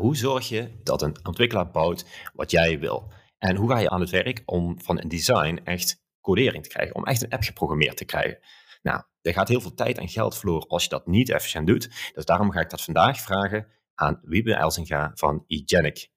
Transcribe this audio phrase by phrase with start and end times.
[0.00, 2.04] Hoe zorg je dat een ontwikkelaar bouwt
[2.34, 3.12] wat jij wil?
[3.38, 6.94] En hoe ga je aan het werk om van een design echt codering te krijgen,
[6.94, 8.38] om echt een app geprogrammeerd te krijgen?
[8.82, 12.12] Nou, er gaat heel veel tijd en geld verloren als je dat niet efficiënt doet.
[12.14, 16.10] Dus daarom ga ik dat vandaag vragen aan Wiebe Elsinga van eGenic.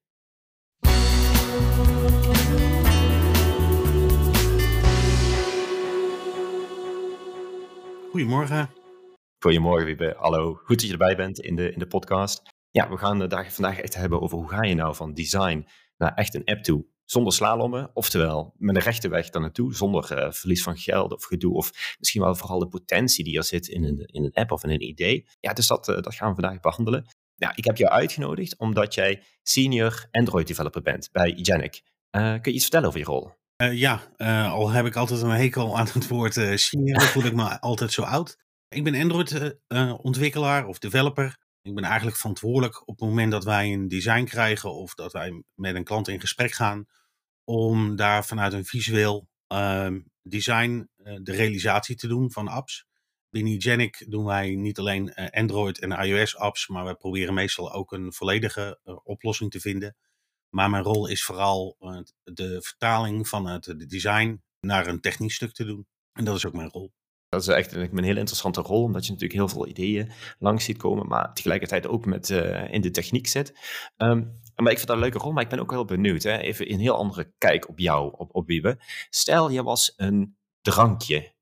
[8.12, 8.70] Goedemorgen.
[9.40, 10.54] Goedemorgen Wiebe, hallo.
[10.54, 12.53] Goed dat je erbij bent in de, in de podcast.
[12.74, 15.68] Ja, we gaan het vandaag echt hebben over hoe ga je nou van design
[15.98, 16.86] naar echt een app toe.
[17.06, 21.24] Zonder slalommen, oftewel met een rechte weg daar naartoe, zonder uh, verlies van geld of
[21.24, 24.52] gedoe, of misschien wel vooral de potentie die er zit in een, in een app
[24.52, 25.28] of in een idee.
[25.40, 27.06] Ja, dus dat, uh, dat gaan we vandaag behandelen.
[27.36, 31.82] Ja, ik heb jou uitgenodigd omdat jij senior Android developer bent bij Egenic.
[32.12, 33.32] Uh, kun je iets vertellen over je rol?
[33.72, 34.12] ja,
[34.50, 38.02] al heb ik altijd een hekel aan het woord senior, voel ik me altijd zo
[38.02, 38.38] oud.
[38.68, 41.38] Ik ben Android-ontwikkelaar of developer.
[41.64, 45.44] Ik ben eigenlijk verantwoordelijk op het moment dat wij een design krijgen of dat wij
[45.54, 46.86] met een klant in gesprek gaan,
[47.44, 52.86] om daar vanuit een visueel uh, design uh, de realisatie te doen van apps.
[53.30, 57.72] Binnen Genic doen wij niet alleen uh, Android en iOS apps, maar we proberen meestal
[57.72, 59.96] ook een volledige eh, oplossing te vinden.
[60.50, 61.78] Maar mijn rol is vooral
[62.24, 65.88] de vertaling van het design naar een technisch stuk te doen.
[66.14, 66.94] En dat is ook mijn rol.
[67.34, 70.78] Dat is echt een, heel interessante rol, omdat je natuurlijk heel veel ideeën langs ziet
[70.78, 73.54] komen, maar tegelijkertijd ook met, uh, in de techniek zit.
[73.98, 76.24] Um, maar ik vind dat een leuke rol, maar ik ben ook heel benieuwd.
[76.24, 76.38] Hè?
[76.38, 78.80] Even een heel andere kijk op jou, op, op Wiebe.
[79.10, 81.34] Stel, je was een drankje.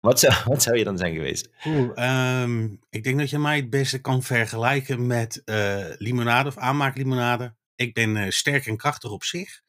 [0.00, 1.50] Wat zou, wat zou je dan zijn geweest?
[1.66, 6.58] Oeh, um, ik denk dat je mij het beste kan vergelijken met uh, limonade of
[6.58, 7.54] aanmaaklimonade.
[7.74, 9.62] Ik ben uh, sterk en krachtig op zich.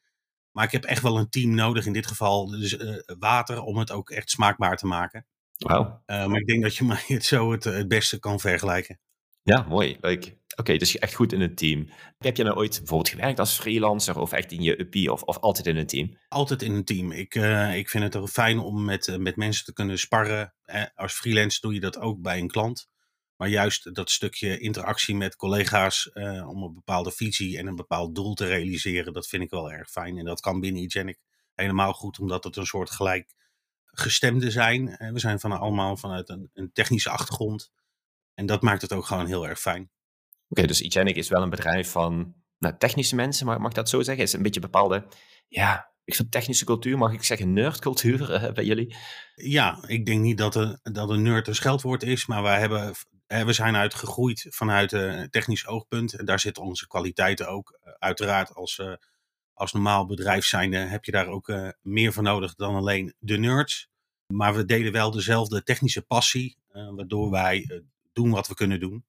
[0.50, 2.76] Maar ik heb echt wel een team nodig, in dit geval dus
[3.18, 5.26] water, om het ook echt smaakbaar te maken.
[5.58, 6.02] Wauw.
[6.06, 8.98] Uh, maar ik denk dat je mij het zo het, het beste kan vergelijken.
[9.42, 9.96] Ja, mooi.
[10.00, 10.24] Leuk.
[10.24, 11.88] Oké, okay, dus echt goed in een team.
[12.18, 15.38] Heb je nou ooit bijvoorbeeld gewerkt als freelancer of echt in je uppie of, of
[15.38, 16.18] altijd in een team?
[16.28, 17.12] Altijd in een team.
[17.12, 20.54] Ik, uh, ik vind het er fijn om met, uh, met mensen te kunnen sparren.
[20.62, 22.88] Eh, als freelancer doe je dat ook bij een klant.
[23.36, 26.10] Maar juist dat stukje interactie met collega's
[26.46, 29.90] om een bepaalde visie en een bepaald doel te realiseren, dat vind ik wel erg
[29.90, 30.18] fijn.
[30.18, 31.18] En dat kan binnen Egenic
[31.54, 33.34] helemaal goed, omdat het een soort gelijk
[34.00, 34.96] gestemde zijn.
[35.12, 37.70] We zijn van allemaal vanuit een, een technische achtergrond.
[38.34, 39.82] En dat maakt het ook gewoon heel erg fijn.
[39.82, 39.90] Oké,
[40.48, 44.02] okay, dus Egenic is wel een bedrijf van nou, technische mensen, maar mag dat zo
[44.02, 44.24] zeggen?
[44.24, 45.06] Is een beetje bepaalde,
[45.48, 48.96] ja, ik vind technische cultuur, mag ik zeggen nerdcultuur uh, bij jullie?
[49.34, 52.94] Ja, ik denk niet dat een, dat een nerd een scheldwoord is, maar wij hebben,
[53.26, 56.14] we zijn uitgegroeid vanuit een technisch oogpunt.
[56.14, 57.78] En daar zitten onze kwaliteiten ook.
[57.98, 58.80] Uiteraard als,
[59.56, 63.38] als normaal bedrijf zijnde heb je daar ook uh, meer voor nodig dan alleen de
[63.38, 63.88] nerds.
[64.32, 66.58] Maar we delen wel dezelfde technische passie,
[66.94, 69.04] waardoor wij doen wat we kunnen doen.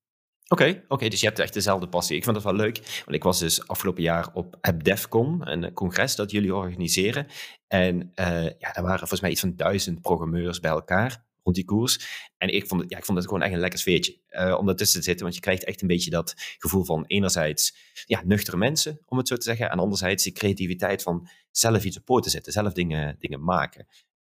[0.47, 2.17] Oké, okay, dus je hebt echt dezelfde passie.
[2.17, 6.15] Ik vond dat wel leuk, want ik was dus afgelopen jaar op AppDevCon, een congres
[6.15, 7.27] dat jullie organiseren.
[7.67, 8.11] En
[8.57, 11.99] ja, daar waren volgens mij iets van duizend programmeurs bij elkaar die koers.
[12.37, 14.69] En ik vond het, ja, ik vond het gewoon echt een lekker sfeertje uh, om
[14.69, 17.75] ertussen te zitten, want je krijgt echt een beetje dat gevoel van enerzijds
[18.05, 21.99] ja, nuchtere mensen, om het zo te zeggen, en anderzijds die creativiteit van zelf iets
[22.03, 23.87] op te zetten, zelf dingen, dingen maken.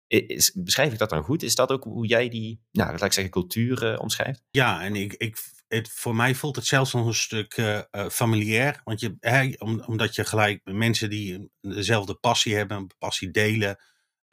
[0.07, 1.43] Is, beschrijf ik dat dan goed?
[1.43, 4.43] Is dat ook hoe jij die, nou, laat ik zeggen, cultuur omschrijft?
[4.51, 5.39] Ja, en ik, ik,
[5.69, 7.81] het, voor mij voelt het zelfs nog een stuk uh,
[8.11, 8.81] familiair.
[8.85, 13.79] Want je, hè, om, omdat je gelijk mensen die dezelfde passie hebben, passie delen.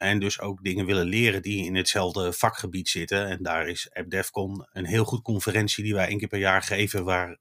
[0.02, 3.28] En dus ook dingen willen leren die in hetzelfde vakgebied zitten.
[3.28, 7.04] En daar is AppDevCon een heel goed conferentie die wij één keer per jaar geven.
[7.04, 7.38] Waar,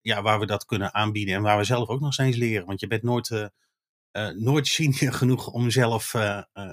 [0.00, 2.66] ja, waar we dat kunnen aanbieden en waar we zelf ook nog steeds leren.
[2.66, 6.14] Want je bent nooit uh, nooit senior genoeg om zelf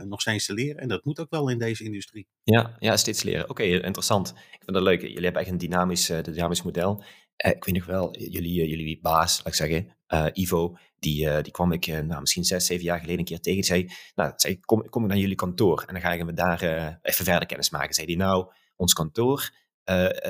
[0.03, 0.81] nog steeds te leren.
[0.81, 2.27] En dat moet ook wel in deze industrie.
[2.43, 3.49] Ja, ja steeds leren.
[3.49, 4.29] Oké, interessant.
[4.29, 5.01] Ik vind dat leuk.
[5.01, 7.03] Jullie hebben echt een dynamisch, dynamisch model.
[7.35, 9.95] ik weet nog wel, jullie, jullie baas, laat ik zeggen,
[10.33, 13.59] Ivo, die, die kwam ik nou, misschien zes, zeven jaar geleden een keer tegen.
[13.59, 16.61] Die zei, nou, zei, kom, kom naar jullie kantoor en dan gaan we daar
[17.01, 17.93] even verder kennis maken.
[17.93, 19.51] Zei die, nou, ons kantoor,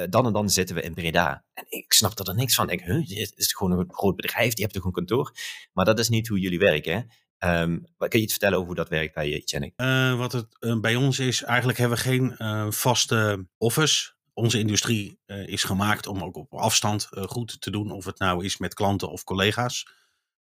[0.09, 1.45] dan en dan zitten we in Breda.
[1.53, 2.69] En ik snap er niks van.
[2.69, 5.31] Ik denk, is gewoon een groot bedrijf, die hebt toch een kantoor?
[5.73, 7.11] Maar dat is niet hoe jullie werken.
[7.39, 9.73] Um, kun je iets vertellen over hoe dat werkt bij Chenic?
[9.77, 12.35] Uh, wat het bij ons is, eigenlijk hebben we geen
[12.73, 14.12] vaste office.
[14.33, 18.57] Onze industrie is gemaakt om ook op afstand goed te doen, of het nou is
[18.57, 19.87] met klanten of collega's.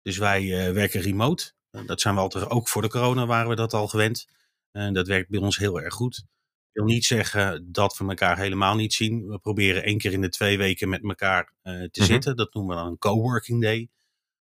[0.02, 1.52] Dus wij werken remote.
[1.86, 4.26] dat zijn we altijd, ook voor de corona waren we dat al gewend.
[4.70, 6.24] En dat werkt bij ons heel erg goed
[6.72, 9.26] wil niet zeggen dat we elkaar helemaal niet zien.
[9.26, 12.04] We proberen één keer in de twee weken met elkaar te mm-hmm.
[12.04, 12.36] zitten.
[12.36, 13.88] Dat noemen we dan een coworking day.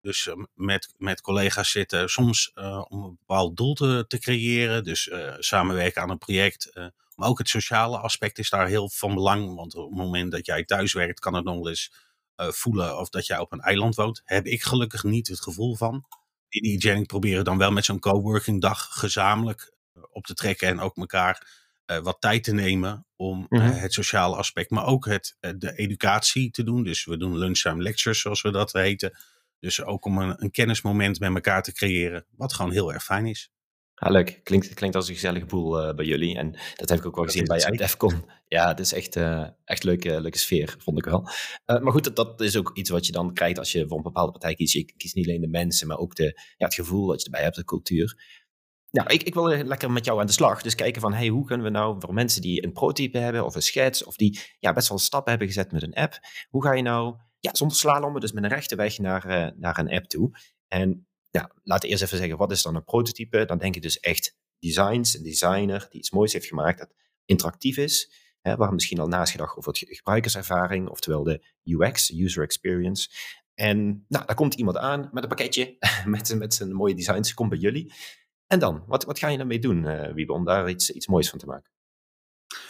[0.02, 4.84] Dus met, met collega's zitten, soms uh, om een bepaald doel te, te creëren.
[4.84, 6.72] Dus samenwerken aan een project.
[7.16, 9.56] Maar ook het sociale aspect is daar heel van belang.
[9.56, 11.92] Want op het moment dat jij thuis werkt, kan het nog wel eens
[12.36, 14.22] voelen of dat jij op een eiland woont.
[14.24, 16.06] Heb ik gelukkig niet het gevoel van.
[16.50, 19.74] In e-Genic proberen dan wel met zo'n coworking dag gezamenlijk
[20.10, 21.48] op te trekken en ook elkaar
[21.86, 23.62] wat tijd te nemen om mhm.
[23.62, 26.84] het sociale aspect, maar ook het, de educatie te doen.
[26.84, 29.18] Dus we doen lunchtime lectures, zoals we dat heten.
[29.60, 33.26] Dus ook om een, een kennismoment met elkaar te creëren, wat gewoon heel erg fijn
[33.26, 33.52] is.
[34.04, 34.40] Ja, leuk.
[34.44, 36.38] Klinkt, klinkt als een gezellige boel uh, bij jullie.
[36.38, 38.26] En dat heb ik ook wel gezien bij Defcon.
[38.48, 41.30] Ja, het is echt, uh, echt leuke, leuke sfeer, vond ik wel.
[41.66, 43.98] Uh, maar goed, dat, dat, is ook iets wat je dan krijgt als je voor
[43.98, 44.74] een bepaalde partij kiest.
[44.74, 46.24] Je kiest niet alleen de mensen, maar ook de,
[46.58, 48.40] ja, het gevoel dat je erbij hebt, de cultuur.
[48.92, 50.62] Nou, ik, ik wil lekker met jou aan de slag.
[50.62, 53.56] Dus kijken van, hey, hoe kunnen we nou voor mensen die een prototype hebben of
[53.56, 56.20] een schets, of die ja, best wel stappen hebben gezet met een app,
[56.50, 59.92] hoe ga je nou ja, zonder slalommen, dus met een rechte weg naar, naar een
[59.92, 60.38] app toe.
[60.68, 63.46] En ja, laten we eerst even zeggen, wat is dan een prototype?
[63.46, 66.94] Dan denk je dus echt designs, een designer die iets moois heeft gemaakt dat
[67.26, 68.12] interactief is,
[68.42, 73.10] hè, waar misschien al naast gedacht over het gebruikerservaring, oftewel de UX, user experience.
[73.54, 77.50] En nou, daar komt iemand aan met een pakketje, met, met zijn mooie designs, komt
[77.50, 77.94] bij jullie.
[78.48, 81.30] En dan, wat, wat ga je daarmee doen, uh, Wiebe, om daar iets, iets moois
[81.30, 81.72] van te maken?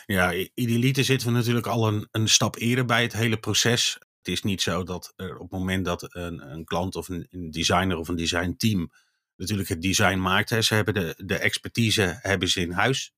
[0.06, 4.00] Ja, idealiter zitten we natuurlijk al een, een stap eerder bij het hele proces.
[4.22, 7.52] Het is niet zo dat er op het moment dat een, een klant of een,
[7.52, 8.92] designer of een designteam
[9.36, 13.14] natuurlijk het design maakt, hè, ze hebben de, expertise hebben ze in huis.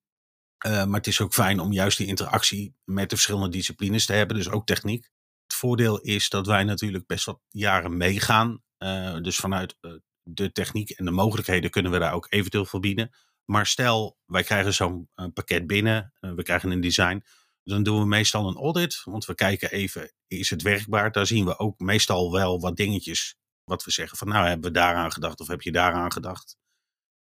[0.65, 4.13] Uh, maar het is ook fijn om juist die interactie met de verschillende disciplines te
[4.13, 5.09] hebben, dus ook techniek.
[5.43, 8.63] Het voordeel is dat wij natuurlijk best wat jaren meegaan.
[8.79, 9.91] Uh, dus vanuit uh,
[10.23, 13.11] de techniek en de mogelijkheden kunnen we daar ook eventueel voor bieden.
[13.45, 17.23] Maar stel, wij krijgen zo'n pakket binnen, we krijgen een design
[17.63, 21.11] dan doen we meestal een audit, want we kijken even, is het werkbaar?
[21.11, 24.77] Daar zien we ook meestal wel wat dingetjes, wat we zeggen van nou hebben we
[24.77, 26.57] daaraan gedacht of heb je daaraan gedacht.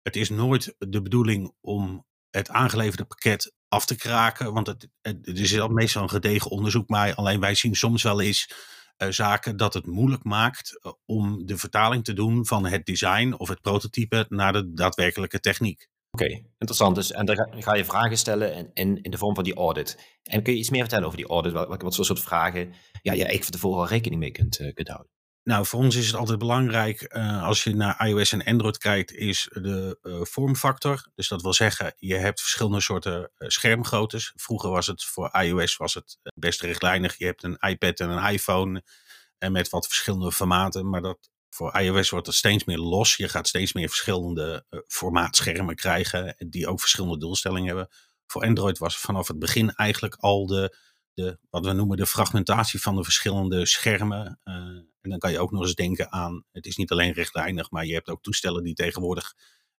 [0.02, 5.40] Het is nooit de bedoeling om het aangeleverde pakket af te kraken, want het, er
[5.40, 7.16] is al meestal een gedegen onderzoek bij.
[7.16, 8.50] Alleen wij zien soms wel eens
[8.98, 13.34] uh, zaken dat het moeilijk maakt uh, om de vertaling te doen van het design
[13.38, 15.88] of het prototype naar de daadwerkelijke techniek.
[16.12, 16.26] Oké,
[16.58, 16.96] interessant.
[16.96, 20.20] Dus, en dan ga je vragen stellen in, in, de vorm van die audit.
[20.24, 21.54] En kun je iets meer vertellen over die audit?
[21.54, 24.88] Wat, wat, soort vragen ja, ja, ik van tevoren al rekening mee kunt, uh, kunt
[24.88, 25.12] houden?
[25.44, 29.14] Nou, voor ons is het altijd belangrijk, uh, als je naar iOS en Android kijkt,
[29.14, 31.08] is de uh, vormfactor.
[31.16, 34.34] Dus dat wil zeggen, je hebt verschillende soorten schermgroottes.
[34.36, 37.18] Vroeger was het voor iOS was het best rechtlijnig.
[37.18, 38.84] Je hebt een iPad en een iPhone
[39.38, 40.90] en met wat verschillende formaten.
[40.90, 43.16] Maar dat voor iOS wordt het steeds meer los.
[43.16, 47.90] Je gaat steeds meer verschillende uh, formaatschermen krijgen die ook verschillende doelstellingen hebben.
[48.28, 50.78] Voor Android was vanaf het begin eigenlijk al de,
[51.14, 54.40] de wat we noemen de fragmentatie van de verschillende schermen.
[54.44, 54.54] Uh,
[55.02, 57.86] en dan kan je ook nog eens denken aan, het is niet alleen rechtlijnig, maar
[57.86, 59.34] je hebt ook toestellen die tegenwoordig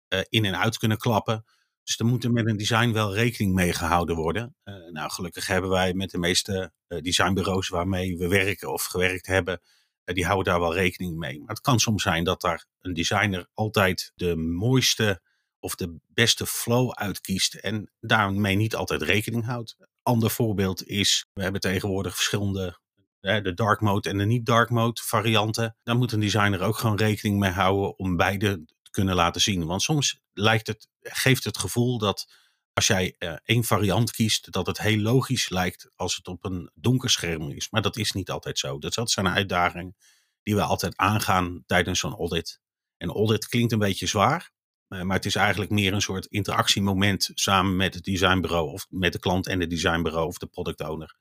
[0.09, 1.45] uh, in en uit kunnen klappen.
[1.83, 4.55] Dus er moet er met een design wel rekening mee gehouden worden.
[4.91, 9.59] nou, gelukkig hebben wij met de meeste designbureaus waarmee we werken of gewerkt hebben, eh,
[10.05, 11.39] die houden daar wel rekening mee.
[11.39, 15.21] Maar het kan soms zijn dat daar een designer altijd de mooiste
[15.59, 19.77] of de beste flow uitkiest en daarmee niet altijd rekening houdt.
[20.03, 22.79] Ander voorbeeld is, we hebben tegenwoordig verschillende,
[23.19, 25.75] de dark mode en de niet dark mode varianten.
[25.83, 29.65] Daar moet een designer ook gewoon rekening mee houden om beide te kunnen laten zien.
[29.65, 32.27] Want soms lijkt het, geeft het gevoel dat
[32.73, 36.71] als jij uh, één variant kiest, dat het heel logisch lijkt als het op een
[36.73, 37.69] donker scherm is.
[37.69, 38.79] Maar dat is niet altijd zo.
[38.79, 39.95] Dus dat zijn uitdagingen
[40.43, 42.61] die we altijd aangaan tijdens zo'n audit.
[42.97, 44.51] En audit klinkt een beetje zwaar,
[44.89, 49.13] uh, maar het is eigenlijk meer een soort interactiemoment samen met het designbureau of met
[49.13, 51.15] de klant en het designbureau of de product owner.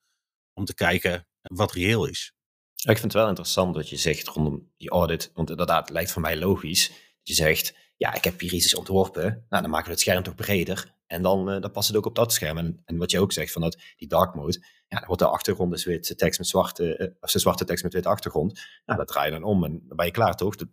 [0.53, 2.33] Om te kijken wat reëel is.
[2.77, 5.31] Ik vind het wel interessant wat je zegt rondom die audit.
[5.35, 6.89] Want inderdaad, het lijkt voor mij logisch.
[6.89, 9.47] Dat je zegt, ja, ik heb hier iets ontworpen.
[9.49, 10.95] Nou, dan maken we het scherm toch breder.
[11.13, 12.59] En dan, uh, dan past het ook op dat scherm.
[12.59, 15.71] En, en wat je ook zegt van dat, die dark mode, ja, wordt de achtergrond
[15.71, 18.61] dus witte tekst met zwarte, uh, of zwarte tekst met witte achtergrond.
[18.85, 20.57] Nou, dat draai je dan om en dan ben je klaar toch?
[20.57, 20.69] De,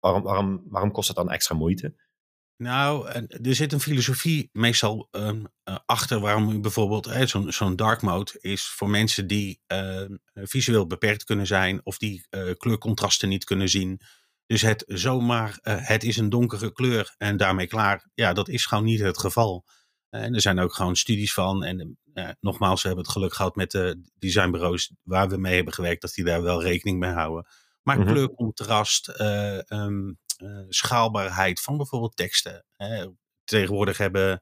[0.00, 1.94] waarom, waarom, waarom kost het dan extra moeite?
[2.56, 3.08] Nou,
[3.42, 8.66] er zit een filosofie meestal um, uh, achter waarom bijvoorbeeld zo'n zo'n dark mode is
[8.66, 10.04] voor mensen die uh,
[10.34, 14.00] visueel beperkt kunnen zijn of die kleurcontrasten niet kunnen zien.
[14.46, 18.10] Dus het zomaar, uh, het is een donkere kleur en daarmee klaar.
[18.14, 19.64] Ja, dat is gewoon niet het geval.
[20.08, 21.64] En er zijn ook gewoon studies van.
[21.64, 25.74] En uh, nogmaals, we hebben het geluk gehad met de designbureaus waar we mee hebben
[25.74, 27.46] gewerkt, dat die daar wel rekening mee houden.
[27.82, 28.12] Maar mm-hmm.
[28.12, 30.18] kleurcontrast, uh, um,
[30.68, 32.64] schaalbaarheid van bijvoorbeeld teksten.
[33.44, 34.40] tegenwoordig hebben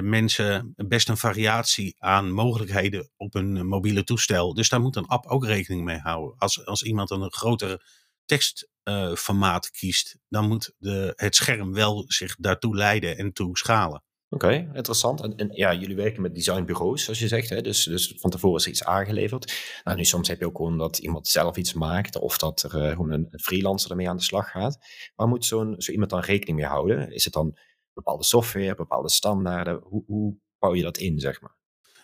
[0.00, 4.54] mensen best een variatie aan mogelijkheden op een mobiele toestel.
[4.54, 6.38] Dus daar moet een app ook rekening mee houden.
[6.38, 7.80] Als, als iemand een grotere
[8.24, 14.02] tekstformaat uh, kiest, dan moet de, het scherm wel zich daartoe leiden en toe schalen.
[14.34, 15.20] Oké, interessant.
[15.20, 17.48] En, en, ja, jullie werken met designbureaus, zoals je zegt.
[17.48, 17.60] Hè?
[17.60, 19.54] Dus, dus van tevoren is er iets aangeleverd.
[19.84, 22.18] Nou, nu soms heb je ook gewoon dat iemand zelf iets maakt.
[22.18, 24.78] Of dat er uh, gewoon een, een, freelancer ermee aan de slag gaat.
[25.14, 27.12] Waar moet zo'n zo iemand dan rekening mee houden?
[27.12, 27.58] Is het dan
[27.92, 29.80] bepaalde software, bepaalde standaarden?
[29.82, 31.56] Hoe, hoe bouw je dat in, zeg maar?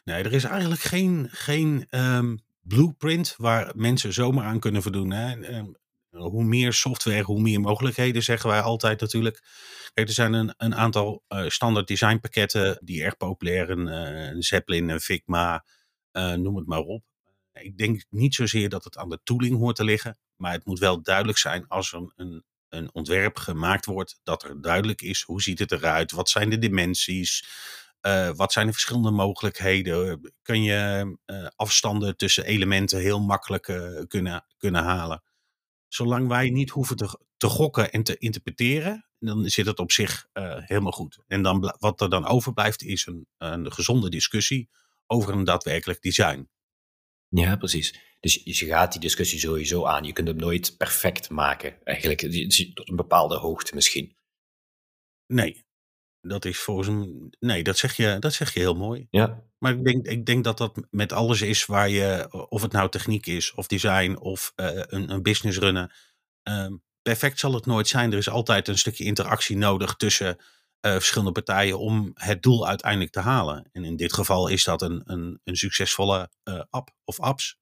[0.05, 5.11] Nee, er is eigenlijk geen, geen um, blueprint waar mensen zomaar aan kunnen voldoen.
[5.11, 5.57] Hè?
[5.57, 5.77] Um,
[6.11, 9.43] hoe meer software, hoe meer mogelijkheden, zeggen wij altijd natuurlijk.
[9.95, 13.87] Kijk, er zijn een, een aantal uh, standaard designpakketten die erg populair zijn.
[13.87, 15.65] Uh, een Zeppelin, een Figma,
[16.13, 17.05] noem het maar op.
[17.53, 20.19] Ik denk niet zozeer dat het aan de tooling hoort te liggen.
[20.37, 24.21] Maar het moet wel duidelijk zijn als er een, een ontwerp gemaakt wordt.
[24.23, 26.11] Dat er duidelijk is hoe ziet het eruit.
[26.13, 27.49] Wat zijn de dimensies.
[28.37, 30.33] Wat zijn de verschillende mogelijkheden?
[30.43, 31.17] Kun je
[31.57, 33.63] afstanden tussen elementen heel makkelijk
[34.09, 35.23] kunnen, kunnen halen?
[35.93, 40.29] Zolang wij niet hoeven te, te gokken en te interpreteren, dan zit het op zich
[40.33, 41.19] helemaal goed.
[41.27, 44.71] En dan, wat er dan overblijft is een, een gezonde discussie
[45.07, 46.49] over een daadwerkelijk design.
[47.29, 47.99] Ja, precies.
[48.21, 50.05] Dus je gaat die discussie sowieso aan.
[50.05, 52.21] Je kunt hem nooit perfect maken, eigenlijk.
[52.75, 54.17] Tot een bepaalde hoogte misschien.
[55.27, 55.67] Nee,
[56.21, 57.31] dat is volgens hem.
[57.39, 59.07] Nee, dat zeg je, dat zeg je heel mooi.
[59.11, 59.50] Ja.
[59.63, 62.89] Maar ik denk, ik denk dat dat met alles is waar je, of het nou
[62.89, 65.93] techniek is, of design, of uh, een, een business runnen.
[66.43, 68.13] Um, perfect zal het nooit zijn.
[68.13, 73.13] Er is altijd een stukje interactie nodig tussen uh, verschillende partijen om het doel uiteindelijk
[73.13, 73.69] te halen.
[73.73, 77.59] En in dit geval is dat een, een, een succesvolle uh, app of apps.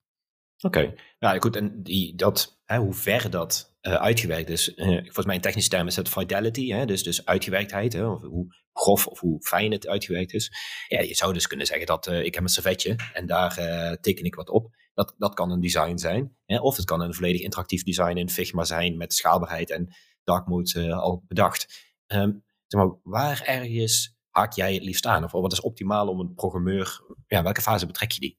[0.60, 0.94] Oké, okay.
[1.18, 1.56] ja goed.
[1.56, 5.88] En die, dat, hè, hoe ver dat uh, uitgewerkt is, volgens mij in technische termen
[5.88, 9.86] is het fidelity, hè, dus, dus uitgewerktheid, hè, of hoe grof of hoe fijn het
[9.86, 10.52] uitgewerkt is.
[10.88, 13.54] Ja, je zou dus kunnen zeggen dat ik heb een servetje en daar
[14.00, 14.76] teken ik wat op.
[14.94, 16.36] Dat, dat kan een design zijn.
[16.44, 19.88] Hè, of het kan een volledig interactief design in Figma zijn met schaalbaarheid en
[20.24, 21.86] dark mode al bedacht.
[22.06, 25.24] Um, zeg maar, waar ergens haak jij het liefst aan?
[25.24, 28.38] Of wat is optimaal om een programmeur, ja, welke fase betrek je die?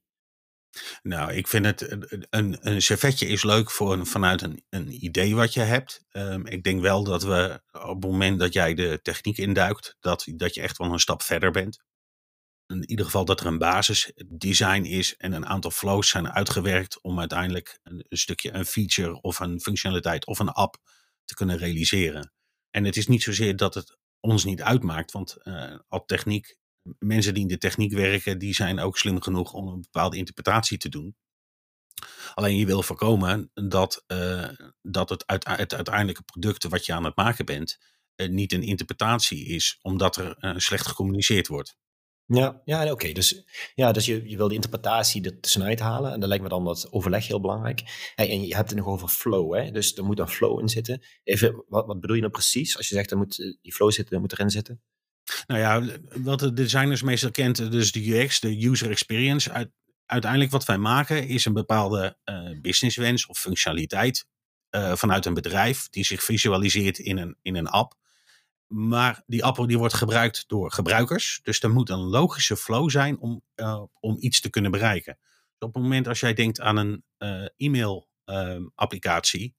[1.01, 1.81] Nou, ik vind het,
[2.29, 6.05] een, een servetje is leuk voor een, vanuit een, een idee wat je hebt.
[6.11, 10.27] Um, ik denk wel dat we op het moment dat jij de techniek induikt, dat,
[10.35, 11.79] dat je echt wel een stap verder bent.
[12.67, 17.19] In ieder geval dat er een basisdesign is en een aantal flows zijn uitgewerkt om
[17.19, 20.77] uiteindelijk een, stukje een feature of een functionaliteit of een app
[21.25, 22.33] te kunnen realiseren.
[22.69, 25.11] En het is niet zozeer dat het ons niet uitmaakt.
[25.11, 26.57] Want uh, techniek,
[26.99, 30.77] mensen die in de techniek werken, die zijn ook slim genoeg om een bepaalde interpretatie
[30.77, 31.15] te doen.
[32.33, 34.49] Alleen je wil voorkomen dat, uh,
[34.81, 37.77] dat het, uit, het uiteindelijke product wat je aan het maken bent,
[38.15, 41.77] uh, niet een interpretatie is, omdat er slecht gecommuniceerd wordt.
[42.35, 43.11] Ja, ja oké.
[43.11, 43.43] Dus,
[43.75, 46.11] ja, dus je, je wil de interpretatie er tussenuit halen.
[46.13, 48.11] En dan lijkt me dan dat overleg heel belangrijk.
[48.15, 49.71] En je hebt het nog over flow, hè?
[49.71, 51.01] dus er moet een flow in zitten.
[51.23, 52.77] Even, wat, wat bedoel je nou precies?
[52.77, 54.81] Als je zegt, er moet eh, die flow zitten, moet erin zitten.
[55.47, 59.51] Nou ja, wat de designers meestal kent, dus de UX, de user experience.
[59.51, 59.71] Uit,
[60.05, 64.27] uiteindelijk wat wij maken is een bepaalde uh, businesswens of functionaliteit
[64.71, 67.97] uh, vanuit een bedrijf die zich visualiseert in een, in een app.
[68.67, 71.39] Maar die appel die wordt gebruikt door gebruikers.
[71.43, 75.17] Dus er moet een logische flow zijn om, uh, om iets te kunnen bereiken.
[75.21, 77.03] Dus op het moment als jij denkt aan een
[77.57, 79.55] e-mail uh, applicatie.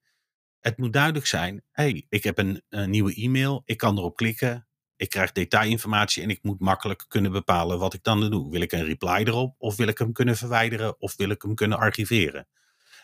[0.61, 1.65] Het moet duidelijk zijn.
[1.71, 3.63] hey, ik heb een, een, nieuwe e-mail.
[3.65, 4.69] Ik kan erop klikken.
[5.01, 8.51] Ik krijg detailinformatie en ik moet makkelijk kunnen bepalen wat ik dan doe.
[8.51, 9.55] Wil ik een reply erop?
[9.59, 11.01] Of wil ik hem kunnen verwijderen?
[11.01, 12.49] Of wil ik hem kunnen archiveren?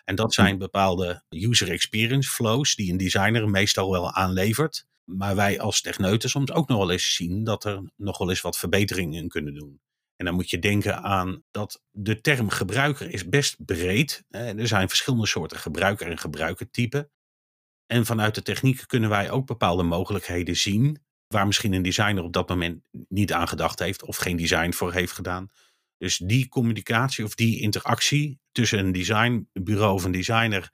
[0.05, 4.87] En dat zijn bepaalde user experience flows die een designer meestal wel aanlevert.
[5.05, 8.41] Maar wij als techneuten soms ook nog wel eens zien dat er nog wel eens
[8.41, 9.81] wat verbeteringen in kunnen doen.
[10.17, 14.25] En dan moet je denken aan dat de term gebruiker is best breed.
[14.31, 17.11] Er zijn verschillende soorten gebruiker en gebruikertypen.
[17.87, 21.05] En vanuit de techniek kunnen wij ook bepaalde mogelijkheden zien.
[21.28, 24.92] Waar misschien een designer op dat moment niet aan gedacht heeft of geen design voor
[24.92, 25.50] heeft gedaan.
[25.99, 30.71] Dus die communicatie of die interactie tussen een designbureau of een designer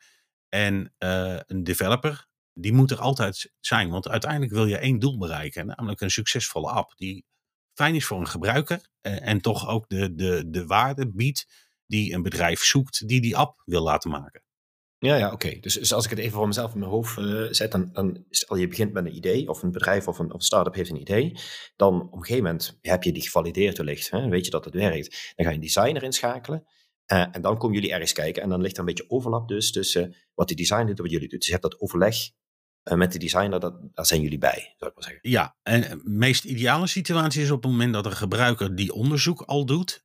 [0.48, 3.90] en uh, een developer, die moet er altijd zijn.
[3.90, 7.24] Want uiteindelijk wil je één doel bereiken, namelijk een succesvolle app die
[7.74, 11.46] fijn is voor een gebruiker eh, en toch ook de, de, de waarde biedt
[11.86, 14.42] die een bedrijf zoekt die die app wil laten maken.
[15.02, 15.58] Ja, ja, oké.
[15.60, 18.24] Dus, dus, als ik het even voor mezelf in mijn hoofd uh, zet, dan, dan
[18.30, 20.90] stel je begint met een idee, of een bedrijf of een, of een start-up heeft
[20.90, 21.36] een idee,
[21.76, 24.74] dan op een gegeven moment heb je die gevalideerd wellicht, hè, weet je dat het
[24.74, 25.32] werkt.
[25.36, 26.66] Dan ga je een designer inschakelen
[27.12, 29.72] uh, en dan komen jullie ergens kijken en dan ligt er een beetje overlap dus
[29.72, 31.38] tussen wat die designer doet en wat jullie doen.
[31.38, 32.16] Dus je hebt dat overleg
[32.84, 35.30] uh, met de designer, dat, daar zijn jullie bij, zou ik maar zeggen.
[35.30, 39.40] Ja, en de meest ideale situatie is op het moment dat een gebruiker die onderzoek
[39.40, 40.02] al doet,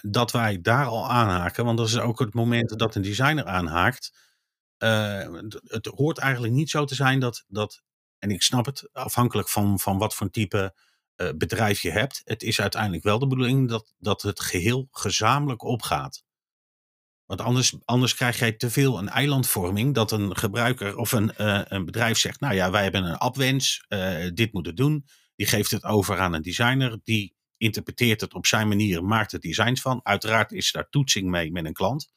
[0.00, 1.64] dat wij daar al aanhaken.
[1.64, 4.23] Want dat is ook het moment dat een designer aanhaakt.
[4.78, 7.82] Uh, het hoort eigenlijk niet zo te zijn dat, dat
[8.18, 10.74] en ik snap het, afhankelijk van, van wat voor type
[11.16, 12.20] uh, bedrijf je hebt.
[12.24, 16.24] Het is uiteindelijk wel de bedoeling dat, dat het geheel gezamenlijk opgaat.
[17.24, 21.60] Want anders, anders krijg jij te veel een eilandvorming dat een gebruiker of een, uh,
[21.64, 23.86] een bedrijf zegt, nou ja, wij hebben een appwens,
[24.34, 25.06] dit moet het doen.
[25.36, 29.40] Die geeft het over aan een designer, die interpreteert het op zijn manier, maakt er
[29.40, 30.00] designs van.
[30.02, 32.12] Uiteraard is daar toetsing mee met een klant.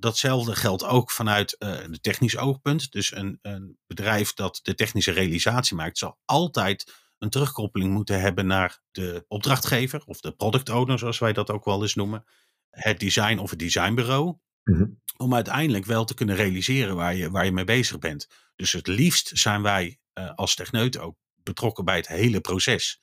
[0.00, 2.92] Datzelfde geldt ook vanuit uh, de technisch oogpunt.
[2.92, 8.46] Dus een, een bedrijf dat de technische realisatie maakt, zal altijd een terugkoppeling moeten hebben
[8.46, 12.24] naar de opdrachtgever of de product owner, zoals wij dat ook wel eens noemen.
[12.70, 14.38] Het design of het designbureau.
[14.64, 15.00] Mm-hmm.
[15.16, 18.28] Om uiteindelijk wel te kunnen realiseren waar je, waar je mee bezig bent.
[18.56, 23.02] Dus het liefst zijn wij uh, als techneut ook betrokken bij het hele proces.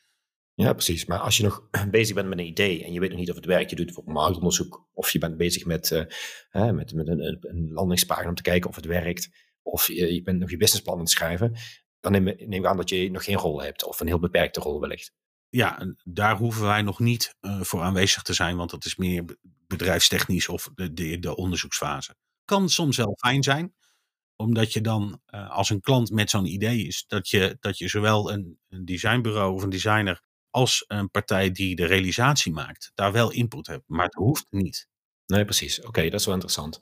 [0.55, 1.05] Ja, precies.
[1.05, 3.35] Maar als je nog bezig bent met een idee en je weet nog niet of
[3.35, 7.37] het werkt, je doet voor marktonderzoek of je bent bezig met, uh, met, met een,
[7.41, 9.29] een, landingspagina om te kijken of het werkt,
[9.61, 11.55] of je, je bent nog je businessplan aan het schrijven,
[11.99, 14.59] dan neem, neem ik aan dat je nog geen rol hebt of een heel beperkte
[14.59, 15.13] rol wellicht.
[15.49, 19.37] Ja, daar hoeven wij nog niet uh, voor aanwezig te zijn, want dat is meer
[19.67, 22.15] bedrijfstechnisch of de, de, de onderzoeksfase.
[22.45, 23.73] Kan soms wel fijn zijn,
[24.35, 27.87] omdat je dan uh, als een klant met zo'n idee is, dat je, dat je
[27.87, 30.23] zowel een, een designbureau of een designer
[30.55, 33.83] als een partij die de realisatie maakt, daar wel input hebt.
[33.87, 34.87] Maar het hoeft niet.
[35.25, 35.81] Nee, precies.
[35.81, 36.79] Oké, dat is wel interessant.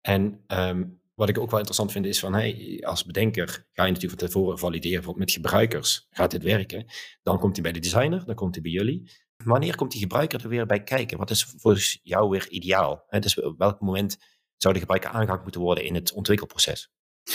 [0.00, 3.92] En um, wat ik ook wel interessant vind is van, hey, als bedenker ga je
[3.92, 6.06] natuurlijk van tevoren valideren met gebruikers.
[6.10, 6.86] Gaat dit werken?
[7.22, 9.10] Dan komt hij bij de designer, dan komt hij bij jullie.
[9.44, 11.18] Wanneer komt die gebruiker er weer bij kijken?
[11.18, 13.04] Wat is volgens jou weer ideaal?
[13.06, 14.16] He, dus op welk moment
[14.56, 16.90] zou de gebruiker aangehaakt moeten worden in het ontwikkelproces?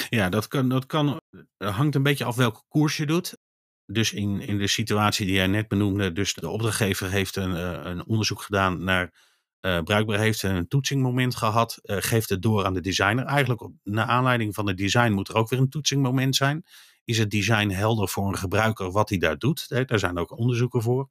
[0.10, 1.22] Ja, dat, kan, dat kan,
[1.58, 3.38] hangt een beetje af welke koers je doet.
[3.86, 7.80] Dus in, in de situatie die jij net benoemde, dus de opdrachtgever heeft een, eh,
[7.84, 9.14] een onderzoek gedaan naar
[9.62, 13.26] uh, bruikbaar heeft een toetsingmoment gehad, uh, geeft het door aan de designer.
[13.26, 16.66] Eigenlijk op, naar aanleiding van het design moet er ook weer een toetsingmoment zijn.
[17.06, 19.70] Is het design helder voor een gebruiker wat hij daar doet?
[19.70, 21.08] Daar zijn ook onderzoeken voor.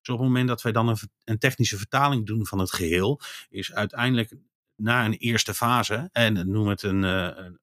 [0.00, 3.20] Dus op het moment dat wij dan een, een, technische vertaling doen van het geheel,
[3.48, 4.34] is uiteindelijk
[4.76, 7.04] na een eerste fase, en noem het een,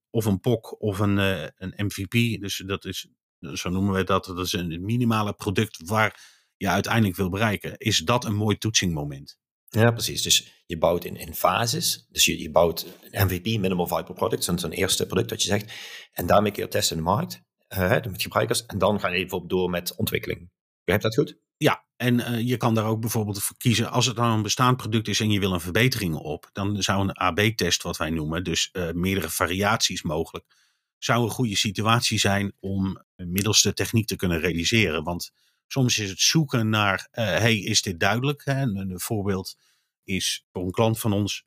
[0.10, 3.08] of een POC of een, een MVP, dus dat is,
[3.54, 6.20] zo noemen we dat, dat is een minimale product waar
[6.58, 9.40] je uiteindelijk wil bereiken, is dat een mooi toetsingmoment.
[9.70, 10.22] Ja, precies.
[10.22, 12.06] Dus je bouwt in, in fases.
[12.10, 15.74] Dus je, je bouwt een MVP, Minimal Viable Product, zo'n eerste product dat je zegt.
[16.12, 18.66] En daarmee kun je testen in de markt, uh, met gebruikers.
[18.66, 20.52] En dan ga je bijvoorbeeld door met ontwikkeling.
[20.84, 21.40] Begrijp dat goed?
[21.58, 23.92] Ja, en uh, je kan daar ook bijvoorbeeld voor kiezen.
[23.92, 27.02] Als het dan een bestaand product is en je wil een verbetering op, dan zou
[27.02, 30.46] een AB-test, wat wij noemen, dus uh, meerdere variaties mogelijk,
[31.04, 35.04] zou een goede situatie zijn om middels de techniek te kunnen realiseren.
[35.04, 35.32] Want
[35.72, 38.42] Soms is het zoeken naar, uh, hey, is dit duidelijk?
[38.46, 38.62] Hè?
[38.62, 39.58] Een, een, voorbeeld
[40.04, 41.46] is voor een klant van ons,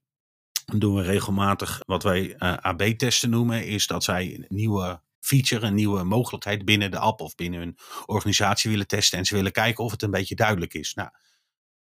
[0.65, 5.67] doen we regelmatig wat wij uh, eh, AB-testen noemen, is dat zij een nieuwe feature,
[5.67, 9.53] een nieuwe mogelijkheid binnen de app of binnen hun organisatie willen testen en ze willen
[9.53, 10.95] kijken of het een beetje duidelijk is.
[10.95, 11.09] Nou,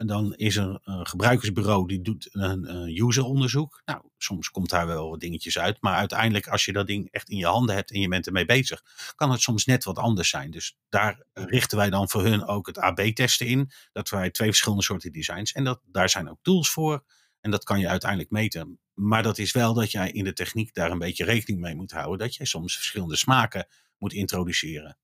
[0.02, 3.82] en dan is er een gebruikersbureau die doet een, een useronderzoek.
[3.84, 5.76] Nou, soms komt daar wel wat dingetjes uit.
[5.80, 8.44] Maar uiteindelijk, als je dat ding echt in je handen hebt en je bent ermee
[8.44, 8.82] bezig,
[9.14, 10.50] kan het soms net wat anders zijn.
[10.50, 13.70] Dus daar richten wij dan voor hun ook het AB-testen in.
[13.92, 15.52] Dat wij twee verschillende soorten designs.
[15.52, 17.04] En dat, daar zijn ook tools voor.
[17.40, 18.78] En dat kan je uiteindelijk meten.
[18.94, 21.92] Maar dat is wel dat jij in de techniek daar een beetje rekening mee moet
[21.92, 22.18] houden.
[22.18, 23.66] Dat jij soms verschillende smaken
[23.98, 24.98] moet introduceren.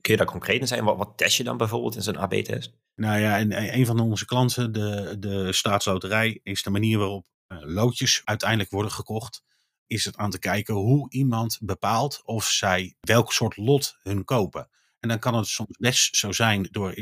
[0.00, 0.84] Kun je daar concreet in zijn?
[0.84, 2.72] Wat, wat test je dan bijvoorbeeld in zo'n AB-test?
[2.98, 7.58] Nou ja, en een van onze klanten, de, de staatsloterij, is de manier waarop uh,
[7.62, 9.42] loodjes uiteindelijk worden gekocht.
[9.86, 14.68] Is het aan te kijken hoe iemand bepaalt of zij welk soort lot hun kopen.
[15.00, 16.94] En dan kan het soms best zo zijn door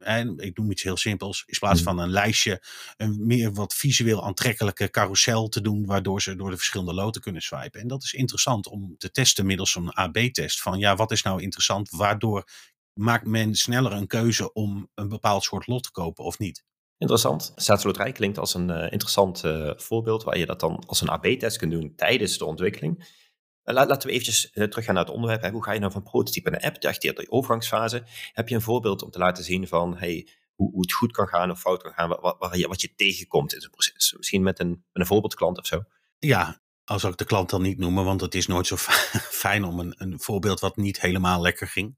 [0.00, 1.88] en ik noem iets heel simpels, in plaats hmm.
[1.88, 2.62] van een lijstje,
[2.96, 7.42] een meer wat visueel aantrekkelijke carousel te doen, waardoor ze door de verschillende loten kunnen
[7.42, 7.80] swipen.
[7.80, 11.42] En dat is interessant om te testen middels een AB-test van ja, wat is nou
[11.42, 12.44] interessant, waardoor
[12.92, 16.64] maakt men sneller een keuze om een bepaald soort lot te kopen of niet.
[16.98, 17.52] Interessant.
[17.56, 21.56] Staatsloterij klinkt als een uh, interessant uh, voorbeeld waar je dat dan als een AB-test
[21.56, 23.18] kunt doen tijdens de ontwikkeling.
[23.62, 25.42] Laten we eventjes uh, teruggaan naar het onderwerp.
[25.42, 25.50] Hè.
[25.50, 26.80] Hoe ga je nou van prototype naar app?
[26.80, 28.02] Dacht je de overgangsfase?
[28.32, 31.28] Heb je een voorbeeld om te laten zien van hey, hoe, hoe het goed kan
[31.28, 34.14] gaan of fout kan gaan, wat, wat, je, wat je tegenkomt in zo'n proces?
[34.16, 35.82] Misschien met een, met een voorbeeldklant of zo?
[36.18, 38.76] Ja, als ik de klant dan niet noemen, want het is nooit zo
[39.42, 41.96] fijn om een, een voorbeeld wat niet helemaal lekker ging.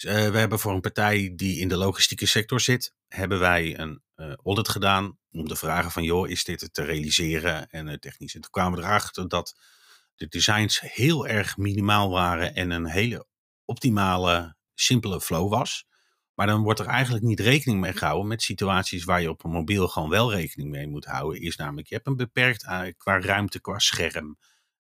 [0.00, 3.78] Dus, uh, we hebben voor een partij die in de logistieke sector zit, hebben wij
[3.78, 7.94] een uh, audit gedaan om te vragen van joh, is dit te realiseren en uh,
[7.94, 8.34] technisch.
[8.34, 9.60] En toen kwamen we erachter dat
[10.14, 13.26] de designs heel erg minimaal waren en een hele
[13.64, 15.86] optimale, simpele flow was.
[16.34, 19.50] Maar dan wordt er eigenlijk niet rekening mee gehouden met situaties waar je op een
[19.50, 21.40] mobiel gewoon wel rekening mee moet houden.
[21.40, 22.64] Is namelijk, je hebt een beperkt
[22.96, 24.38] qua ruimte, qua scherm.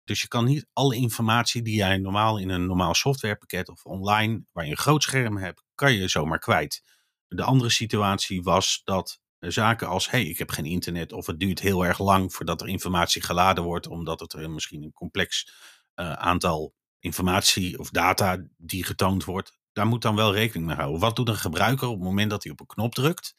[0.09, 4.45] Dus je kan niet alle informatie die jij normaal in een normaal softwarepakket of online,
[4.53, 6.83] waar je een groot scherm hebt, kan je zomaar kwijt.
[7.27, 11.61] De andere situatie was dat zaken als, hey, ik heb geen internet of het duurt
[11.61, 15.53] heel erg lang voordat er informatie geladen wordt, omdat het er misschien een complex
[15.95, 21.01] uh, aantal informatie of data die getoond wordt, daar moet dan wel rekening mee houden.
[21.01, 23.37] Wat doet een gebruiker op het moment dat hij op een knop drukt,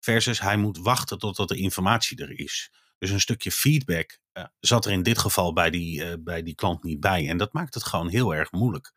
[0.00, 2.72] versus hij moet wachten totdat de informatie er is.
[3.00, 6.54] Dus een stukje feedback uh, zat er in dit geval bij die, uh, bij die
[6.54, 7.28] klant niet bij.
[7.28, 8.92] En dat maakt het gewoon heel erg moeilijk.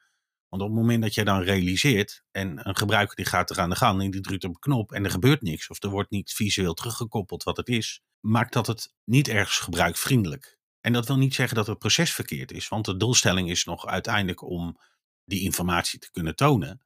[0.50, 3.70] Want op het moment dat je dan realiseert en een gebruiker die gaat er aan
[3.70, 6.12] de gang en die drukt op een knop en er gebeurt niks of er wordt
[6.12, 10.58] niet visueel teruggekoppeld wat het is, maakt dat het niet ergens gebruikvriendelijk.
[10.82, 13.88] En dat wil niet zeggen dat het proces verkeerd is, want de doelstelling is nog
[13.88, 14.78] uiteindelijk om
[15.26, 16.82] die informatie te kunnen tonen.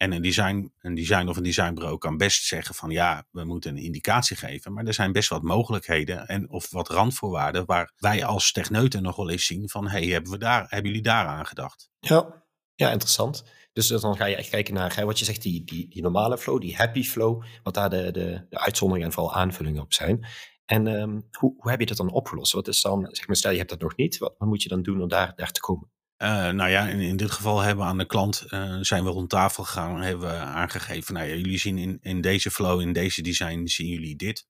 [0.00, 3.70] En een, design, een design of een designbureau kan best zeggen van ja, we moeten
[3.70, 4.72] een indicatie geven.
[4.72, 9.16] Maar er zijn best wat mogelijkheden en of wat randvoorwaarden waar wij als techneuten nog
[9.16, 11.90] wel eens zien van hey, hebben, we daar, hebben jullie daar aan gedacht?
[11.98, 13.44] Ja, ja, interessant.
[13.72, 16.60] Dus dan ga je echt kijken naar hè, wat je zegt, die, die, normale flow,
[16.60, 20.26] die happy flow, wat daar de, de, de uitzonderingen en vooral aanvullingen op zijn.
[20.64, 22.52] En um, hoe, hoe heb je dat dan opgelost?
[22.52, 24.68] Wat is dan, zeg maar, stel je hebt dat nog niet, wat, wat moet je
[24.68, 25.90] dan doen om daar, daar te komen?
[26.22, 29.10] Uh, nou ja, in, in dit geval hebben we aan de klant, uh, zijn we
[29.10, 32.80] rond tafel gegaan en hebben we aangegeven, nou ja, jullie zien in, in deze flow,
[32.80, 34.46] in deze design, zien jullie dit.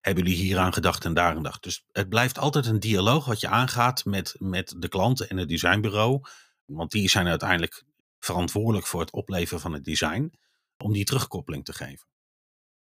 [0.00, 1.62] Hebben jullie hier aan gedacht en daar aan gedacht?
[1.62, 5.48] Dus het blijft altijd een dialoog wat je aangaat met, met de klant en het
[5.48, 6.20] designbureau.
[6.64, 7.84] Want die zijn uiteindelijk
[8.18, 10.32] verantwoordelijk voor het opleveren van het design,
[10.76, 12.06] om die terugkoppeling te geven.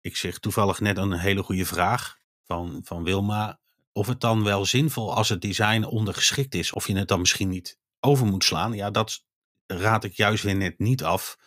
[0.00, 3.58] Ik zeg toevallig net een hele goede vraag van, van Wilma.
[3.92, 7.48] Of het dan wel zinvol als het design ondergeschikt is, of je het dan misschien
[7.48, 8.72] niet over moet slaan.
[8.72, 9.24] Ja, dat
[9.66, 11.38] raad ik juist weer net niet af.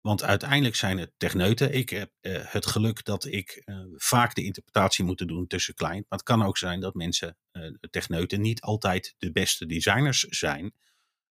[0.00, 1.74] Want uiteindelijk zijn het techneuten.
[1.74, 6.06] Ik heb uh, het geluk dat ik uh, vaak de interpretatie moet doen tussen client.
[6.08, 10.74] Maar het kan ook zijn dat mensen, uh, techneuten, niet altijd de beste designers zijn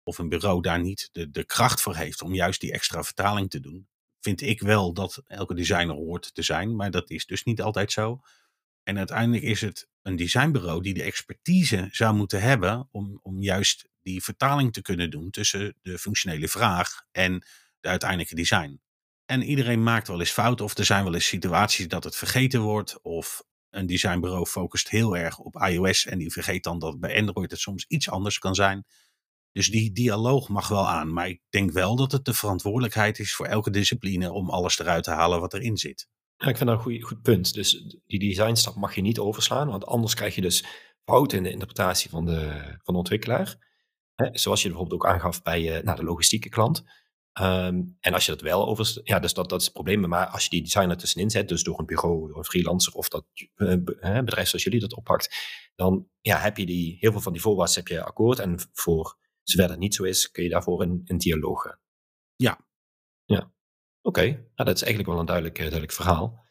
[0.04, 3.50] of een bureau daar niet de, de kracht voor heeft om juist die extra vertaling
[3.50, 3.88] te doen,
[4.20, 7.92] vind ik wel dat elke designer hoort te zijn, maar dat is dus niet altijd
[7.92, 8.22] zo.
[8.84, 13.90] En uiteindelijk is het een designbureau die de expertise zou moeten hebben om, om juist
[14.02, 17.46] die vertaling te kunnen doen tussen de functionele vraag en
[17.80, 18.82] de uiteindelijke design.
[19.26, 22.62] En iedereen maakt wel eens fouten of er zijn wel eens situaties dat het vergeten
[22.62, 27.20] wordt of een designbureau focust heel erg op iOS en die vergeet dan dat bij
[27.20, 28.86] Android het soms iets anders kan zijn.
[29.52, 31.14] Dus die dialoog mag wel aan.
[31.14, 35.04] Maar ik denk wel dat het de verantwoordelijkheid is voor elke discipline om alles eruit
[35.04, 36.08] te halen wat erin zit.
[36.44, 37.54] Ja, ik vind dat een goed, goed punt.
[37.54, 40.66] Dus die designstap mag je niet overslaan, want anders krijg je dus
[41.06, 43.58] fouten in de interpretatie van de, van de ontwikkelaar.
[44.32, 46.84] zoals je bijvoorbeeld ook aangaf bij uh, nou, de logistieke klant.
[47.42, 50.08] Um, en als je dat wel over, ja, dus dat, dat is het probleem.
[50.08, 53.10] Maar als je die designer tussenin zet, dus door een bureau, door een freelancer of
[53.10, 53.26] dat
[53.56, 55.36] uh, bedrijf zoals jullie dat oppakt,
[55.76, 58.40] dan ja, heb je die, heel veel van die voorwaarden heb je akkoord.
[58.40, 61.80] En voor Zover dat niet zo is, kun je daarvoor een, een dialoog gaan.
[62.36, 62.68] Ja.
[63.26, 63.52] Ja.
[64.06, 66.46] Oké, nou, dat is eigenlijk wel een duidelijk, eh, duidelijk verhaal.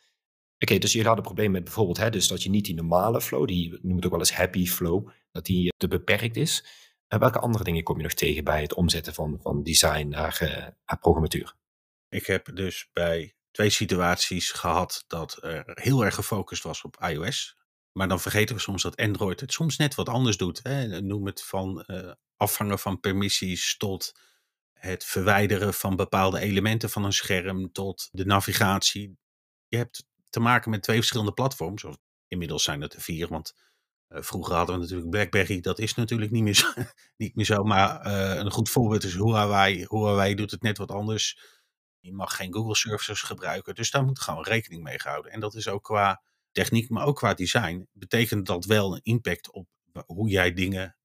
[0.59, 3.21] Oké, dus jullie hadden een probleem met bijvoorbeeld hè, dus dat je niet die normale
[3.21, 6.65] flow, die noemen het ook wel eens happy flow, dat die te beperkt is.
[7.09, 10.39] En welke andere dingen kom je nog tegen bij het omzetten van, van design naar,
[10.87, 11.55] naar programmatuur?
[12.09, 17.57] Ik heb dus bij twee situaties gehad dat er heel erg gefocust was op iOS.
[17.93, 20.61] Maar dan vergeten we soms dat Android het soms net wat anders doet.
[20.63, 21.01] Hè.
[21.01, 24.13] Noem het van uh, afvangen van permissies tot
[24.83, 29.19] het verwijderen van bepaalde elementen van een scherm tot de navigatie.
[29.69, 31.85] Je hebt te maken met twee verschillende platforms.
[31.85, 31.97] Of
[32.29, 33.55] inmiddels zijn het er vier, want
[34.09, 35.61] uh, vroeger hadden we natuurlijk BlackBerry.
[35.61, 36.73] Dat is natuurlijk niet meer zo.
[37.17, 39.87] niet meer zo maar uh, een goed voorbeeld is Huawei.
[39.89, 41.41] Huawei doet het net wat anders.
[42.01, 43.75] Je mag geen Google services gebruiken.
[43.75, 45.33] Dus daar moet gewoon rekening mee gehouden.
[45.33, 47.89] En dat is ook qua techniek, maar ook qua design.
[47.93, 49.69] Betekent dat wel een impact op
[50.07, 50.97] hoe jij dingen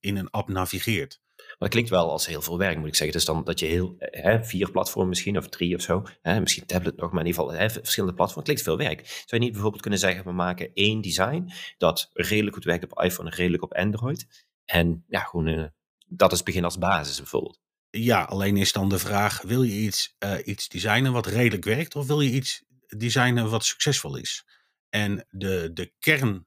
[0.00, 1.20] in een app navigeert.
[1.36, 3.16] Maar dat klinkt wel als heel veel werk, moet ik zeggen.
[3.16, 6.40] Dus dan dat je heel, eh, hè, vier platformen misschien, of drie of zo, hè,
[6.40, 9.06] misschien tablet nog, maar in ieder geval hè, verschillende platformen, klinkt veel werk.
[9.06, 13.02] Zou je niet bijvoorbeeld kunnen zeggen, we maken één design dat redelijk goed werkt op
[13.02, 14.46] iPhone en redelijk op Android.
[14.64, 15.64] En ja, gewoon, uh,
[16.06, 17.60] dat is begin als basis bijvoorbeeld.
[17.90, 21.96] Ja, alleen is dan de vraag, wil je iets, uh, iets designen wat redelijk werkt,
[21.96, 24.44] of wil je iets designen wat succesvol is?
[24.88, 26.46] En de, de kern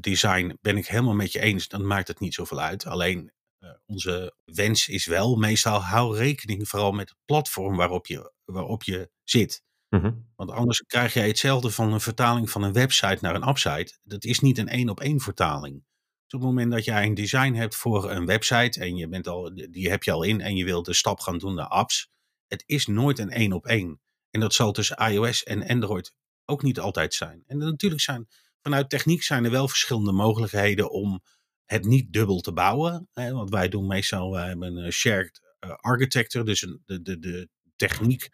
[0.00, 1.68] design ben ik helemaal met je eens.
[1.68, 2.86] Dan maakt het niet zoveel uit.
[2.86, 8.32] Alleen uh, onze wens is wel meestal hou rekening vooral met het platform waarop je,
[8.44, 9.62] waarop je zit.
[9.88, 10.32] Mm -hmm.
[10.36, 13.98] Want anders krijg je hetzelfde van een vertaling van een website naar een appsite.
[14.02, 15.74] Dat is niet een één op één vertaling.
[16.24, 19.28] Dus op het moment dat jij een design hebt voor een website en je bent
[19.28, 22.08] al, die heb je al in en je wilt de stap gaan doen naar apps.
[22.46, 24.00] Het is nooit een één op één.
[24.30, 27.42] En dat zal tussen iOS en Android ook niet altijd zijn.
[27.46, 28.28] En natuurlijk zijn
[28.64, 31.22] vanuit techniek zijn er wel verschillende mogelijkheden om
[31.64, 33.08] het niet dubbel te bouwen.
[33.12, 35.40] Hè, want wij doen meestal, wij hebben een shared
[35.80, 38.28] architecture, dus de, de, de techniek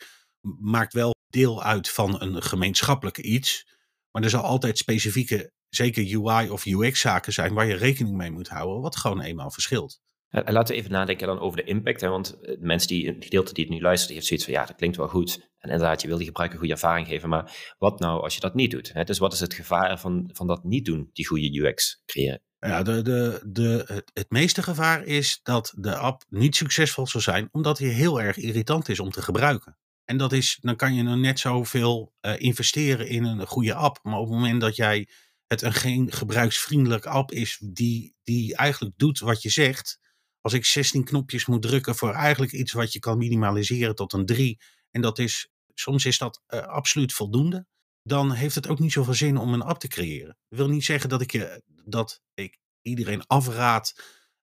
[0.58, 3.66] maakt wel deel uit van een gemeenschappelijk iets.
[4.10, 8.30] Maar er zal altijd specifieke, zeker UI of UX zaken zijn waar je rekening mee
[8.30, 10.00] moet houden, wat gewoon eenmaal verschilt.
[10.30, 12.00] En laten we even nadenken dan over de impact.
[12.00, 12.08] Hè?
[12.08, 14.76] Want de mensen die, het gedeelte die het nu luistert, heeft zoiets van ja, dat
[14.76, 15.50] klinkt wel goed.
[15.58, 17.28] En inderdaad, je wil die gebruiker goede ervaring geven.
[17.28, 18.92] Maar wat nou als je dat niet doet?
[18.92, 19.04] Hè?
[19.04, 22.42] Dus wat is het gevaar van, van dat niet doen, die goede UX creëren?
[22.58, 27.20] Ja, de, de, de, het, het meeste gevaar is dat de app niet succesvol zal
[27.20, 29.78] zijn, omdat hij heel erg irritant is om te gebruiken.
[30.04, 33.98] En dat is, dan kan je nog net zoveel uh, investeren in een goede app.
[34.02, 35.08] Maar op het moment dat jij
[35.46, 39.98] het een geen gebruiksvriendelijke app is, die, die eigenlijk doet wat je zegt.
[40.40, 44.26] Als ik 16 knopjes moet drukken voor eigenlijk iets wat je kan minimaliseren tot een
[44.26, 44.60] 3.
[44.90, 47.66] En dat is, soms is dat uh, absoluut voldoende.
[48.02, 50.36] Dan heeft het ook niet zoveel zin om een app te creëren.
[50.48, 53.94] Dat wil niet zeggen dat ik, je, dat ik iedereen afraad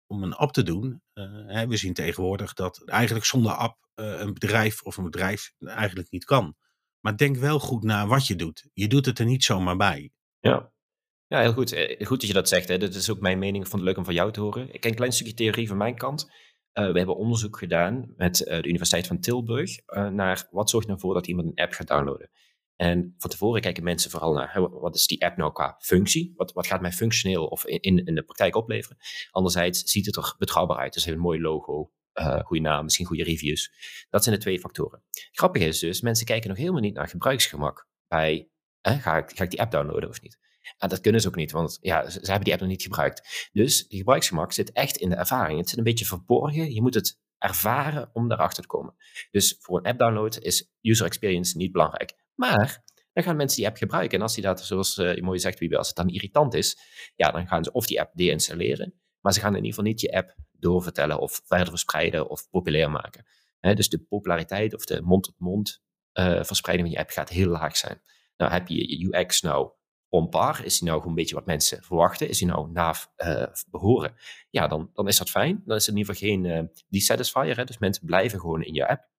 [0.07, 1.01] om een app te doen.
[1.13, 6.25] Uh, we zien tegenwoordig dat eigenlijk zonder app een bedrijf of een bedrijf eigenlijk niet
[6.25, 6.55] kan.
[6.99, 8.69] Maar denk wel goed na wat je doet.
[8.73, 10.11] Je doet het er niet zomaar bij.
[10.39, 10.71] Ja,
[11.27, 11.71] ja heel goed.
[11.71, 12.67] Eh, goed dat je dat zegt.
[12.67, 12.77] Hè.
[12.77, 13.63] Dat is ook mijn mening.
[13.63, 14.73] Ik vond het leuk om van jou te horen.
[14.73, 16.31] Ik ken een klein stukje theorie van mijn kant.
[16.73, 19.77] Uh, we hebben onderzoek gedaan met uh, de Universiteit van Tilburg
[20.11, 22.29] naar wat zorgt ervoor dat iemand een app gaat downloaden.
[22.77, 26.33] En van tevoren kijken mensen vooral naar wat is die app nou qua functie?
[26.35, 28.97] Wat, wat gaat mij functioneel of in, in de praktijk opleveren?
[29.31, 30.93] Anderzijds ziet het er betrouwbaar uit.
[30.93, 33.71] Dus heeft een mooi logo, uh, goede naam, misschien goede reviews.
[34.09, 35.03] Dat zijn de twee factoren.
[35.31, 38.49] Grappig is dus, mensen kijken nog helemaal niet naar gebruiksgemak bij,
[38.81, 40.39] ga, ik, ga ik die app downloaden of niet?
[40.77, 43.49] En dat kunnen ze ook niet, want ja, ze, hebben die app nog niet gebruikt.
[43.51, 45.59] Dus die gebruiksgemak zit echt in de ervaring.
[45.59, 46.73] Het zit een beetje verborgen.
[46.73, 48.95] Je moet het ervaren om daarachter te komen.
[49.31, 52.13] Dus voor een app download is user experience niet belangrijk.
[52.35, 54.17] Maar dan gaan mensen die app gebruiken.
[54.17, 56.77] En als die dat, zoals uh, je mooi zegt, wie als het dan irritant is,
[57.15, 60.01] ja, dan gaan ze of die app deinstalleren, maar ze gaan in ieder geval niet
[60.01, 63.25] je app doorvertellen of verder verspreiden of populair maken.
[63.59, 65.81] dus de populariteit of de mond-tot-mond
[66.13, 68.01] uh, verspreiding van je app gaat heel laag zijn.
[68.37, 69.71] Nou, heb je je UX nou
[70.09, 70.65] on par?
[70.65, 72.29] Is die nou gewoon een beetje wat mensen verwachten?
[72.29, 74.13] Is die nou na uh, behoren?
[74.49, 75.61] Ja, dan, dan is dat fijn.
[75.65, 77.57] Dan is het in ieder geval geen uh, dissatisfier.
[77.57, 77.63] Hè?
[77.63, 79.09] Dus mensen blijven gewoon in je app.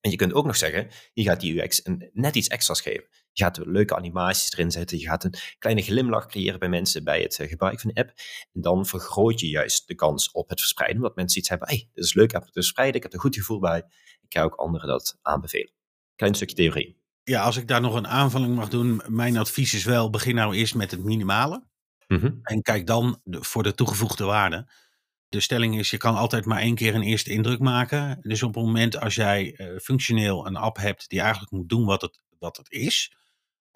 [0.00, 3.04] En je kunt ook nog zeggen, je gaat die UX een, net iets extra's geven.
[3.32, 4.98] Je gaat leuke animaties erin zetten.
[4.98, 8.12] Je gaat een kleine glimlach creëren bij mensen bij het uh, gebruik van de app.
[8.52, 10.98] En dan vergroot je juist de kans op het verspreiden.
[11.00, 12.96] Omdat mensen iets hebben, hey, dit is leuk, app te verspreiden.
[12.96, 13.78] Ik heb er goed gevoel bij.
[14.22, 15.72] Ik ga ook anderen dat aanbevelen.
[16.16, 17.03] Klein stukje theorie.
[17.24, 19.02] Ja, als ik daar nog een aanvulling mag doen.
[19.06, 21.64] Mijn advies is wel, begin nou eerst met het minimale.
[22.06, 22.38] Mm -hmm.
[22.42, 24.66] En kijk dan voor de toegevoegde waarde
[25.34, 28.18] de stelling is, je kan altijd maar één keer een eerste indruk maken.
[28.22, 31.84] Dus op het moment als jij uh, functioneel een app hebt die eigenlijk moet doen
[31.84, 33.16] wat het, wat het is,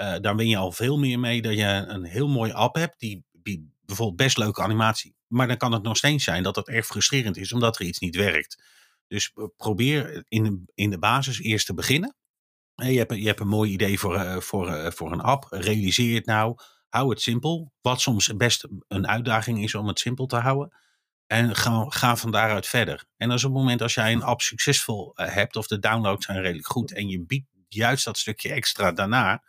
[0.01, 3.01] uh, dan win je al veel meer mee dat je een heel mooie app hebt
[3.01, 5.15] die, die bijvoorbeeld best leuke animatie.
[5.27, 7.99] Maar dan kan het nog steeds zijn dat het erg frustrerend is omdat er iets
[7.99, 8.63] niet werkt.
[9.07, 12.17] Dus probeer in in de basis eerst te beginnen.
[12.87, 15.47] Je hebt, je hebt een mooi idee voor, uh, voor, voor een app.
[15.51, 16.57] Realiseer het nou.
[16.89, 17.73] Hou het simpel.
[17.81, 20.77] Wat soms best een uitdaging is om het simpel te houden.
[21.27, 23.05] En ga, ga van daaruit verder.
[23.17, 26.27] En als op het moment als jij een app succesvol uh, hebt, of de downloads
[26.27, 29.43] zijn redelijk goed, en je biedt juist dat stukje extra daarna,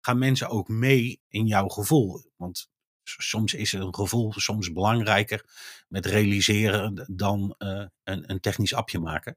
[0.00, 2.30] gaan mensen ook mee in jouw gevoel.
[2.36, 2.70] Want
[3.02, 5.44] soms is een gevoel soms belangrijker
[5.88, 9.36] met realiseren dan een, een technisch appje maken.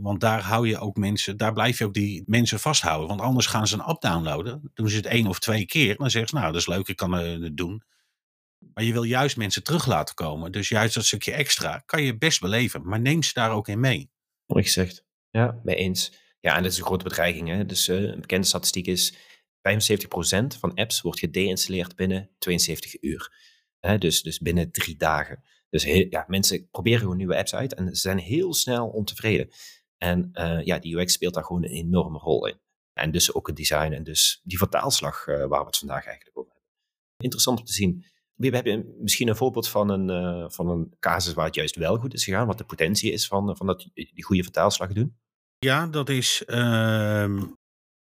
[0.00, 3.08] Want daar hou je ook mensen, daar blijf je ook die mensen vasthouden.
[3.08, 4.70] Want anders gaan ze een app downloaden.
[4.74, 5.96] Doen ze het één of twee keer.
[5.96, 7.82] Dan zeggen ze, nou, dat is leuk, ik kan het doen.
[8.74, 10.52] Maar je wil juist mensen terug laten komen.
[10.52, 12.88] Dus juist dat stukje extra kan je best beleven.
[12.88, 14.10] Maar neem ze daar ook in mee.
[14.46, 15.04] Mooi gezegd.
[15.30, 16.12] Ja, mee eens.
[16.40, 17.48] Ja, en dat is een grote bedreiging.
[17.48, 17.66] Hè?
[17.66, 19.18] Dus uh, een bekende statistiek is 75%
[20.58, 23.50] van apps wordt gedeinstalleerd binnen 72 uur.
[23.98, 25.42] Dus, dus binnen drie dagen.
[25.70, 29.50] Dus ja, mensen proberen gewoon nieuwe apps uit en ze zijn heel snel ontevreden.
[30.02, 32.60] En uh, ja, die UX speelt daar gewoon een enorme rol in.
[32.92, 36.38] En dus ook het design en dus die vertaalslag uh, waar we het vandaag eigenlijk
[36.38, 36.70] over hebben.
[37.16, 38.04] Interessant om te zien
[38.50, 41.96] we hebben misschien een voorbeeld van een, uh, van een casus waar het juist wel
[41.96, 45.16] goed is gegaan, wat de potentie is van, van dat, die goede vertaalslag doen?
[45.58, 47.42] Ja, dat is, uh,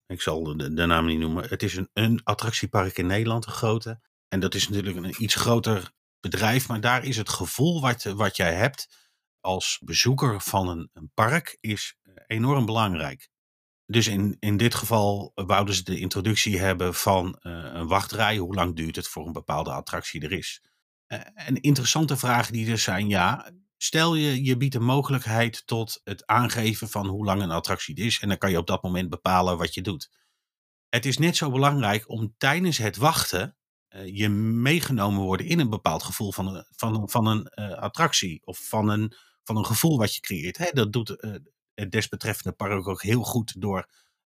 [0.06, 3.52] ik zal de, de, naam niet noemen, het is een, een attractiepark in Nederland, een
[3.52, 4.00] grote.
[4.28, 8.36] En dat is natuurlijk een iets groter bedrijf, maar daar is het gevoel wat, wat
[8.36, 9.03] jij hebt
[9.44, 13.30] als bezoeker van een, een park is enorm belangrijk.
[13.86, 18.38] Dus in, in dit geval wouden ze de introductie hebben van uh, een wachtrij.
[18.38, 20.64] Hoe lang duurt het voor een bepaalde attractie er is?
[21.08, 23.52] Uh, en interessante vragen die er zijn, ja.
[23.78, 28.20] Stel je, je biedt een mogelijkheid tot het aangeven van hoe lang een attractie is.
[28.20, 30.12] En dan kan je op dat moment bepalen wat je doet.
[30.90, 33.58] Het is net zo belangrijk om tijdens het wachten
[34.06, 38.42] je meegenomen worden in een bepaald gevoel van van, van een attractie.
[38.46, 40.58] Of van een, van een gevoel wat je creëert.
[40.58, 41.16] Hè, dat doet
[41.74, 43.88] het desbetreffende park ook heel goed door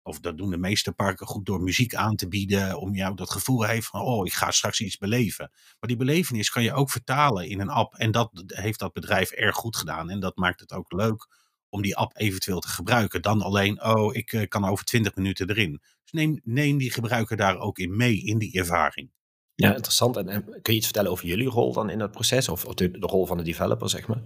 [0.09, 3.31] of dat doen de meeste parken goed door muziek aan te bieden, om jou dat
[3.31, 5.51] gevoel heeft van, oh, ik ga straks iets beleven.
[5.51, 7.95] Maar die belevenis kan je ook vertalen in een app.
[7.95, 10.11] En dat heeft dat bedrijf erg goed gedaan.
[10.11, 11.27] En dat maakt het ook leuk
[11.69, 13.23] om die app eventueel te gebruiken.
[13.23, 15.81] Dan alleen, oh, ik eh, kan over 20 minuten erin.
[16.03, 19.11] Dus neem, neem die gebruiker daar ook in mee, in die ervaring.
[19.55, 20.17] Ja, interessant.
[20.17, 22.49] En, kun je iets vertellen over jullie rol dan in dat proces?
[22.49, 24.23] Of, of de, de, rol van de developer, zeg maar?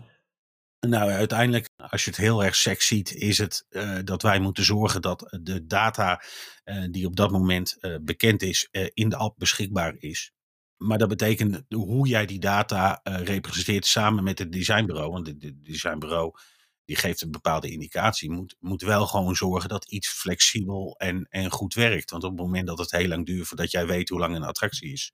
[0.88, 4.64] Nou, uiteindelijk, als je het heel erg sec ziet, is het uh, dat wij moeten
[4.64, 6.22] zorgen dat de data
[6.64, 10.32] uh, die op dat moment bekend is, in de app beschikbaar is.
[10.76, 15.10] Maar dat betekent hoe jij die data representeert samen met het designbureau.
[15.12, 16.34] Want het designbureau
[16.84, 18.30] die geeft een bepaalde indicatie.
[18.30, 22.10] Moet, moet wel gewoon zorgen dat iets flexibel en, en goed werkt.
[22.10, 24.42] Want op het moment dat het heel lang duurt voordat jij weet hoe lang een
[24.42, 25.12] attractie is.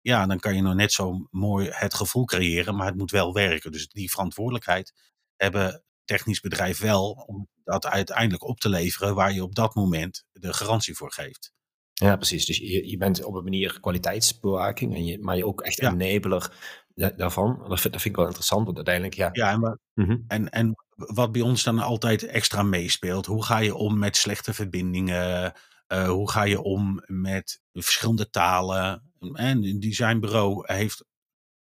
[0.00, 3.32] Ja, dan kan je nog net zo mooi het gevoel creëren, maar het moet wel
[3.32, 3.72] werken.
[3.72, 4.92] Dus die verantwoordelijkheid
[5.36, 10.24] hebben technisch bedrijf wel om dat uiteindelijk op te leveren waar je op dat moment
[10.32, 11.52] de garantie voor geeft.
[11.92, 12.46] Ja, precies.
[12.46, 15.94] Dus je, je bent op een manier kwaliteitsbewaking, en je, maar je ook echt ja.
[15.98, 16.52] enabler
[16.94, 17.64] daarvan.
[17.68, 19.28] Dat vind, dat vind, ik wel interessant, want uiteindelijk, ja.
[19.32, 20.24] Ja, en, mm -hmm.
[20.28, 24.54] en, en wat bij ons dan altijd extra meespeelt, hoe ga je om met slechte
[24.54, 25.52] verbindingen?
[25.92, 29.09] Uh, hoe ga je om met verschillende talen?
[29.20, 31.04] En een designbureau heeft,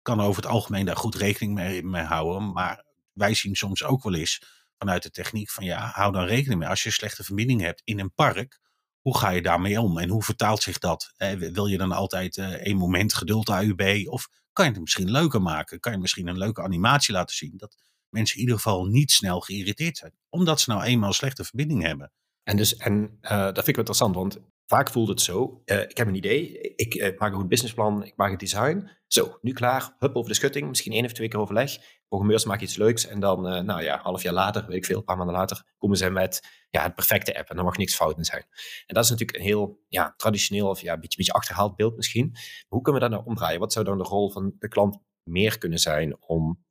[0.02, 4.02] kan over het algemeen daar goed rekening mee, mee houden, maar wij zien soms ook
[4.02, 4.42] wel eens
[4.78, 6.68] vanuit de techniek van ja, hou dan rekening mee.
[6.68, 8.60] Als je slechte verbinding hebt in een park,
[9.00, 11.12] hoe ga je daarmee om en hoe vertaalt zich dat?
[11.16, 15.10] Eh, wil je dan altijd uh, één moment geduld AUB of kan je het misschien
[15.10, 15.80] leuker maken?
[15.80, 17.76] Kan je misschien een leuke animatie laten zien dat
[18.08, 21.82] mensen in ieder geval niet snel geïrriteerd zijn, omdat ze nou eenmaal een slechte verbinding
[21.82, 22.12] hebben?
[22.42, 24.38] En, dus, en uh, dat vind ik wel interessant, want
[24.70, 28.04] vaak voelt het zo, uh, ik heb een idee, ik uh, maak een goed businessplan,
[28.04, 28.90] ik maak het design.
[29.06, 31.76] Zo, nu klaar, hup over de schutting, misschien één of twee keer overleg.
[32.08, 34.98] Programmeurs maken iets leuks en dan, uh, nou ja, half jaar later, weet ik veel,
[34.98, 37.94] een paar maanden later, komen ze met ja, het perfecte app en dan mag niks
[37.94, 38.44] fout in zijn.
[38.86, 41.96] En dat is natuurlijk een heel ja, traditioneel of ja, een beetje, beetje achterhaald beeld
[41.96, 42.28] misschien.
[42.30, 43.60] Maar hoe kunnen we dat nou omdraaien?
[43.60, 46.64] Wat zou dan de rol van de klant meer kunnen zijn om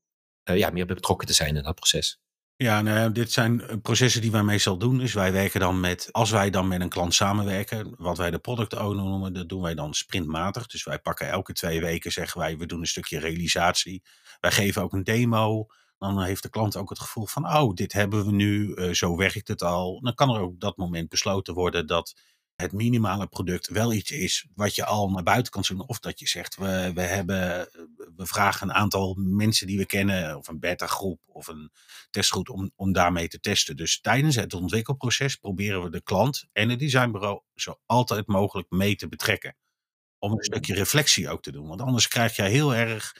[0.43, 2.21] ja, meer betrokken te zijn in dat proces?
[2.61, 4.97] Ja, nou, dit zijn eh, processen die wij meestal doen.
[4.97, 8.39] Dus wij werken dan met, als wij dan met een klant samenwerken, wat wij de
[8.39, 10.67] product owner noemen, dat doen wij dan sprintmatig.
[10.67, 14.03] Dus wij pakken elke twee weken, zeggen wij, we doen een stukje realisatie.
[14.39, 15.67] Wij geven ook een demo.
[15.97, 19.17] Dan heeft de klant ook het gevoel van, oh, dit hebben we nu, uh, zo
[19.17, 19.99] werkt het al.
[20.01, 22.21] Dan kan er ook op dat moment besloten worden dat
[22.61, 25.87] het minimale product wel iets is wat je al naar buiten kan zoeken.
[25.87, 27.69] Of dat je zegt, we, we, hebben,
[28.15, 31.71] we vragen een aantal mensen die we kennen, of een beta-groep of een
[32.09, 33.77] testgroep, om, om daarmee te testen.
[33.77, 38.95] Dus tijdens het ontwikkelproces proberen we de klant en het designbureau zo altijd mogelijk mee
[38.95, 39.55] te betrekken.
[40.17, 41.67] Om een stukje reflectie ook te doen.
[41.67, 43.15] Want anders krijg je heel erg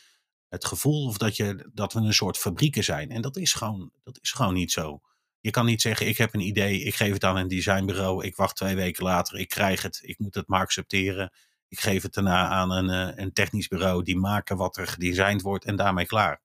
[0.48, 3.10] het gevoel of dat, je, dat we een soort fabrieken zijn.
[3.10, 5.02] En dat is gewoon, dat is gewoon niet zo.
[5.42, 8.36] Je kan niet zeggen, ik heb een idee, ik geef het aan een designbureau, ik
[8.36, 11.32] wacht twee weken later, ik krijg het, ik moet het maar accepteren.
[11.68, 15.42] Ik geef het daarna aan een, eh, een technisch bureau, die maken wat er gedesigned
[15.42, 16.42] wordt en daarmee klaar.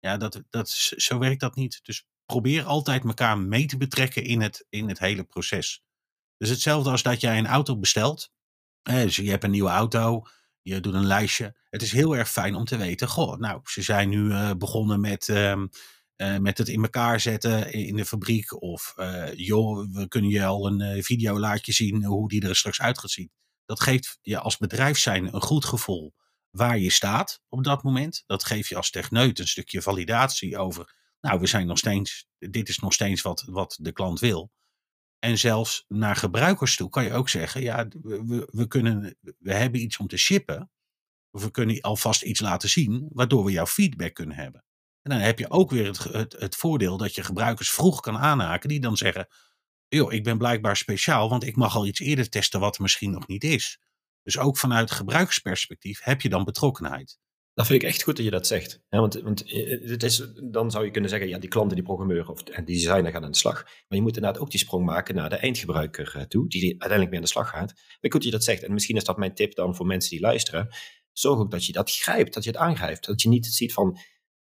[0.00, 1.80] Ja, dat, dat, zo werkt dat niet.
[1.82, 5.82] Dus probeer altijd elkaar mee te betrekken in het, in het hele proces.
[6.36, 8.32] Dus hetzelfde als dat jij een auto bestelt.
[8.82, 10.22] Dus je hebt een nieuwe auto,
[10.62, 11.56] je doet een lijstje.
[11.70, 15.00] Het is heel erg fijn om te weten, goh, nou, ze zijn nu uh, begonnen
[15.00, 15.28] met...
[15.28, 15.64] Uh,
[16.18, 18.62] uh, met het in elkaar zetten in de fabriek.
[18.62, 22.56] Of uh, joh, we kunnen je al een uh, video laten zien hoe die er
[22.56, 23.30] straks uit gaat zien.
[23.64, 26.14] Dat geeft je als bedrijf zijn een goed gevoel
[26.50, 28.22] waar je staat op dat moment.
[28.26, 30.96] Dat geeft je als techneut een stukje validatie over.
[31.20, 34.50] Nou, we zijn nog steeds, dit is nog steeds wat, wat de klant wil.
[35.18, 39.80] En zelfs naar gebruikers toe kan je ook zeggen: ja, we, we, kunnen, we hebben
[39.80, 40.70] iets om te shippen.
[41.30, 44.64] Of we kunnen alvast iets laten zien, waardoor we jouw feedback kunnen hebben.
[45.08, 48.80] Dan heb je ook weer het, het, voordeel dat je gebruikers vroeg kan aanhaken, die
[48.80, 49.26] dan zeggen:
[49.88, 53.10] joh, ik ben blijkbaar speciaal, want ik mag al iets eerder testen wat er misschien
[53.10, 53.78] nog niet is.
[54.22, 57.18] Dus ook vanuit gebruiksperspectief heb je dan betrokkenheid.
[57.58, 58.80] Dat vind ik echt goed dat je dat zegt.
[58.88, 62.28] Want want eh, het is, dan zou je kunnen zeggen, ja, die klanten, die programmeur
[62.28, 63.62] of die designer gaan aan de slag.
[63.64, 67.10] Maar je moet inderdaad ook die sprong maken naar de eindgebruiker eh, toe, die uiteindelijk
[67.10, 67.72] mee aan de slag gaat.
[67.74, 68.62] Maar goed dat je dat zegt.
[68.62, 70.68] En misschien is dat mijn tip dan voor mensen die luisteren.
[71.12, 73.06] Zorg ook dat je dat grijpt, dat je het aangrijpt.
[73.06, 73.98] Dat je niet ziet van,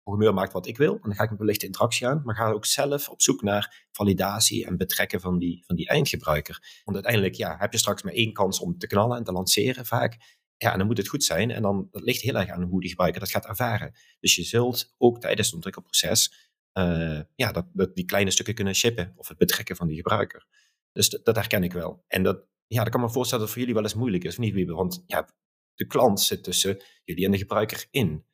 [0.05, 2.50] programmeur maakt wat ik wil, en dan ga ik een lichte interactie aan, maar ga
[2.50, 6.80] ook zelf op zoek naar validatie en betrekken van die, van die eindgebruiker.
[6.84, 9.86] Want uiteindelijk ja, heb je straks maar één kans om te knallen en te lanceren
[9.86, 10.42] vaak.
[10.57, 12.80] Ja, en dan moet het goed zijn en dan dat ligt heel erg aan hoe
[12.80, 13.92] die gebruiker dat gaat ervaren.
[14.20, 18.74] Dus je zult ook tijdens het ontwikkelproces uh, ja, dat, dat, die kleine stukken kunnen
[18.74, 20.46] shippen of het betrekken van die gebruiker.
[20.92, 22.05] Dus dat, dat herken ik wel.
[22.09, 24.38] En dat, ja, dat kan me voorstellen dat voor jullie wel eens moeilijk is, of
[24.38, 24.72] niet, Wiebe?
[24.72, 25.28] Want ja,
[25.74, 28.24] de klant zit tussen jullie en de gebruiker in.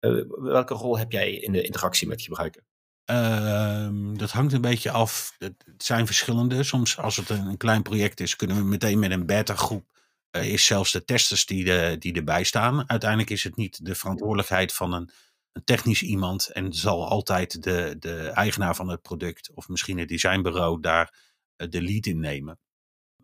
[0.00, 2.62] Uh, welke rol heb jij in de interactie met gebruiker?
[3.04, 5.34] Ehm, dat hangt een beetje af.
[5.38, 6.62] Het zijn verschillende.
[6.62, 9.98] Soms als het een, een klein project is, kunnen we meteen met een beta groep.
[10.36, 12.88] Uh, is zelfs de testers die, de, die erbij staan.
[12.88, 15.10] Uiteindelijk is het niet de verantwoordelijkheid van een,
[15.52, 16.48] een technisch iemand.
[16.48, 21.14] En zal altijd de, de eigenaar van het product of misschien het designbureau daar
[21.56, 22.58] uh, de lead in nemen.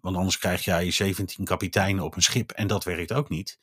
[0.00, 3.58] Want anders krijg jij 17 kapiteinen op een schip en dat werkt ook niet.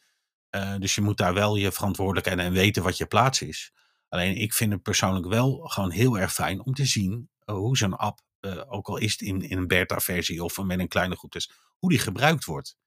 [0.56, 3.72] Uh, dus je moet daar wel je verantwoordelijkheid en weten wat je plaats is.
[4.10, 7.78] Alleen ik vind het persoonlijk wel gewoon heel erg fijn om te zien uh, hoe
[7.78, 11.16] zo'n app, uh, ook al is het in, in een beta-versie of met een kleine
[11.16, 12.78] groep dus, hoe die gebruikt wordt.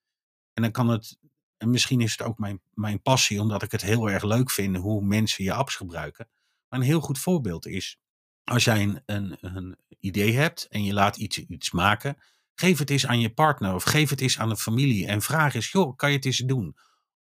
[0.53, 1.19] En dan kan het,
[1.57, 4.77] en misschien is het ook mijn, mijn passie, omdat ik het heel erg leuk vind
[4.77, 6.29] hoe mensen je apps gebruiken.
[6.69, 7.99] Maar een heel goed voorbeeld is,
[8.45, 12.17] als jij een, een, een idee hebt en je laat iets, iets maken,
[12.55, 15.55] geef het eens aan je partner of geef het eens aan de familie en vraag
[15.55, 16.77] eens, joh, kan je het eens doen?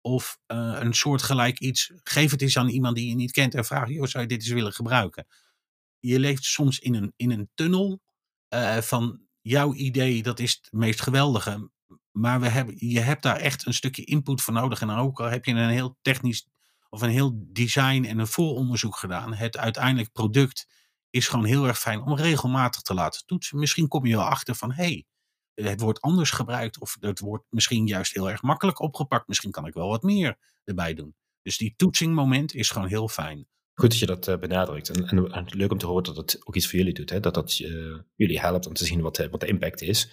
[0.05, 1.91] Of uh, een soortgelijk iets.
[2.03, 4.41] Geef het eens aan iemand die je niet kent en vraag: joh, zou je dit
[4.41, 5.27] eens willen gebruiken?
[5.99, 8.01] Je leeft soms in een, in een tunnel
[8.49, 11.71] uh, van jouw idee, dat is het meest geweldige.
[12.11, 14.81] Maar we hebben, je hebt daar echt een stukje input voor nodig.
[14.81, 16.47] En ook al heb je een heel technisch
[16.89, 20.67] of een heel design en een vooronderzoek gedaan, het uiteindelijk product
[21.09, 23.59] is gewoon heel erg fijn om regelmatig te laten toetsen.
[23.59, 25.05] Misschien kom je wel achter van hé, hey,
[25.55, 29.27] het wordt anders gebruikt of het wordt misschien juist heel erg makkelijk opgepakt.
[29.27, 31.15] Misschien kan ik wel wat meer erbij doen.
[31.41, 33.47] Dus die toetsingmoment is gewoon heel fijn.
[33.73, 34.89] Goed dat je dat uh, benadrukt.
[34.89, 37.09] En, en, leuk om te horen dat het ook iets voor jullie doet.
[37.09, 37.19] Hè?
[37.19, 40.09] Dat dat uh, jullie helpt om te zien wat, wat de impact is.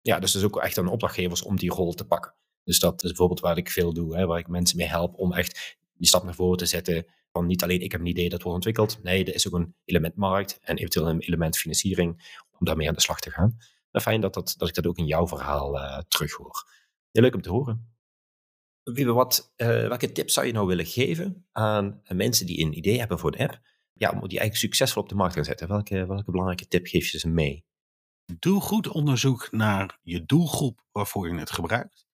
[0.00, 2.34] Ja, dus het is ook echt aan opdrachtgevers om die rol te pakken.
[2.64, 4.16] Dus dat is bijvoorbeeld waar ik veel doe.
[4.16, 4.26] Hè?
[4.26, 7.06] Waar ik mensen mee help om echt die stap naar voren te zetten.
[7.32, 9.02] Van niet alleen ik heb een idee dat wordt ontwikkeld.
[9.02, 12.94] Nee, er is ook een element markt en eventueel een element financiering om daarmee aan
[12.94, 13.56] de slag te gaan
[14.00, 16.70] fijn dat, dat, dat ik dat ook in jouw verhaal uh, terughoor.
[17.10, 17.94] Heel leuk om te horen.
[18.82, 22.98] Wiebe, wat, uh, welke tips zou je nou willen geven aan mensen die een idee
[22.98, 23.60] hebben voor de app?
[23.92, 25.68] Ja, om die eigenlijk succesvol op de markt te zetten.
[25.68, 27.64] Welke, welke belangrijke tip geef je ze mee?
[28.38, 32.06] Doe goed onderzoek naar je doelgroep waarvoor je het gebruikt.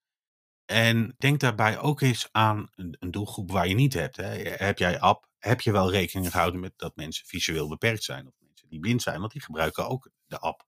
[0.64, 4.16] En denk daarbij ook eens aan een, een doelgroep waar je niet hebt.
[4.16, 4.28] Hè.
[4.49, 5.28] Heb jij app?
[5.39, 9.03] Heb je wel rekening gehouden met dat mensen visueel beperkt zijn of mensen die blind
[9.03, 9.20] zijn?
[9.20, 10.66] Want die gebruiken ook de app.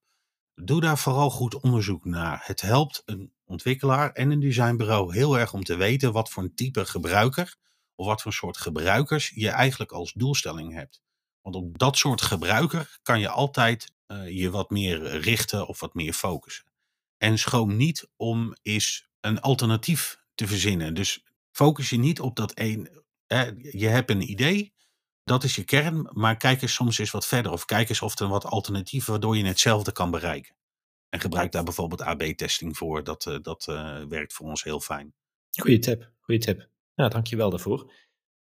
[0.55, 2.41] Doe daar vooral goed onderzoek naar.
[2.43, 6.55] Het helpt een ontwikkelaar en een designbureau heel erg om te weten wat voor een
[6.55, 7.55] type gebruiker
[7.95, 11.01] of wat voor soort gebruikers je eigenlijk als doelstelling hebt.
[11.41, 15.93] Want op dat soort gebruiker kan je altijd uh, je wat meer richten of wat
[15.93, 16.65] meer focussen.
[17.17, 20.93] En schroom niet om eens een alternatief te verzinnen.
[20.93, 23.03] Dus focus je niet op dat één.
[23.71, 24.73] je hebt een idee,
[25.25, 27.51] dat is je kern, maar kijk eens soms eens wat verder.
[27.51, 30.55] Of kijk eens of er wat alternatieven waardoor je hetzelfde kan bereiken.
[31.09, 33.03] En gebruik daar bijvoorbeeld AB-testing voor.
[33.03, 35.13] Dat, uh, dat uh, werkt voor ons heel fijn.
[35.59, 36.69] Goeie tip, goeie tip.
[36.93, 37.93] Ja, dankjewel daarvoor.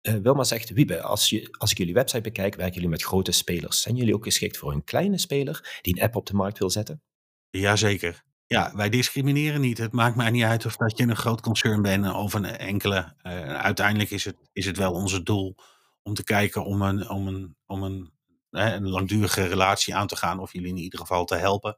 [0.01, 3.31] Uh, Wilma zegt, Wiebe, als, je, als ik jullie website bekijk, werken jullie met grote
[3.31, 3.81] spelers.
[3.81, 6.69] Zijn jullie ook geschikt voor een kleine speler die een app op de markt wil
[6.69, 7.01] zetten?
[7.49, 8.23] Jazeker.
[8.45, 9.77] Ja, wij discrimineren niet.
[9.77, 13.13] Het maakt mij niet uit of dat je een groot concern bent of een enkele.
[13.47, 15.55] uiteindelijk is het, is het wel onze doel
[16.03, 18.11] om te kijken om een, om een, om een,
[18.49, 21.77] hè, een langdurige relatie aan te gaan of jullie in ieder geval te helpen.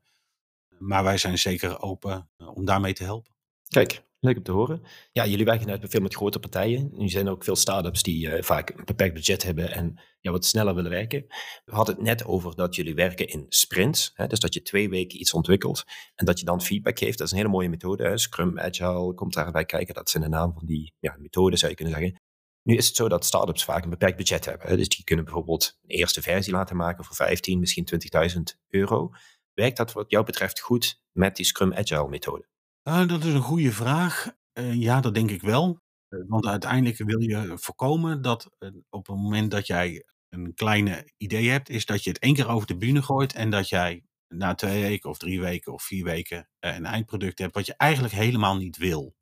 [0.77, 3.35] Maar wij zijn zeker open eh, om daarmee te helpen.
[3.67, 4.81] Kijk, leuk om te horen.
[5.11, 6.89] Ja, jullie werken uit veel met grote partijen.
[6.93, 10.31] Nu zijn er ook veel start-ups die uh, vaak een beperkt budget hebben en ja,
[10.31, 11.25] wat sneller willen werken.
[11.65, 14.11] We hadden het net over dat jullie werken in sprints.
[14.13, 15.83] Hè, dus dat je twee weken iets ontwikkelt
[16.15, 17.17] en dat je dan feedback geeft.
[17.17, 18.03] Dat is een hele mooie methode.
[18.03, 18.17] Hè.
[18.17, 19.93] Scrum, Agile komt daarbij kijken.
[19.93, 22.21] Dat zijn de naam van die ja, methoden, zou je kunnen zeggen.
[22.67, 24.77] Nu is het zo dat startups vaak een beperkt budget hebben.
[24.77, 27.87] Dus die kunnen bijvoorbeeld een eerste versie laten maken voor 15, misschien
[28.35, 29.11] 20.000 euro.
[29.53, 32.47] Werkt dat wat jou betreft goed met die Scrum Agile methode?
[32.83, 34.35] Uh, dat is een goede vraag.
[34.53, 35.79] Uh, ja, dat denk ik wel.
[36.09, 38.49] Uh, want uiteindelijk wil je voorkomen dat
[38.89, 42.49] op het moment dat jij een kleine idee hebt, is dat je het één keer
[42.49, 46.03] over de bühne gooit en dat jij na twee weken of drie weken of vier
[46.03, 49.15] weken een eindproduct hebt wat je eigenlijk helemaal niet wil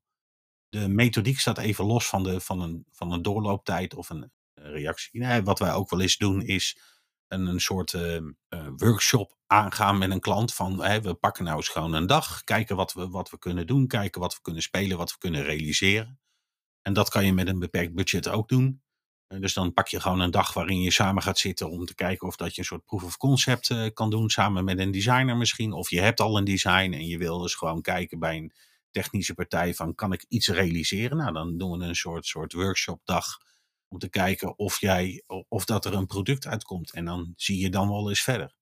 [0.73, 5.19] de methodiek staat even los van, de, van, een, van een doorlooptijd of een reactie.
[5.19, 6.77] Nee, wat wij ook wel eens doen is
[7.27, 10.53] een, een soort uh, uh, workshop aangaan met een klant.
[10.53, 13.87] Van we pakken nou eens gewoon een dag, kijken wat we, wat we kunnen doen,
[13.87, 16.19] kijken wat we kunnen spelen, wat we kunnen realiseren.
[16.81, 18.81] En dat kan je met een beperkt budget ook doen.
[19.27, 21.95] Uh, dus dan pak je gewoon een dag waarin je samen gaat zitten om te
[21.95, 25.37] kijken of dat je een soort proof of concept kan doen, samen met een designer
[25.37, 25.71] misschien.
[25.71, 28.53] Of je hebt al een design en je wil dus gewoon kijken bij een
[28.93, 31.17] technische partij van kan ik iets realiseren?
[31.17, 33.25] Nou, dan doen we een soort, soort workshopdag
[33.87, 36.93] om te kijken of, jij, of dat er een product uitkomt.
[36.93, 38.55] En dan zie je dan wel eens verder.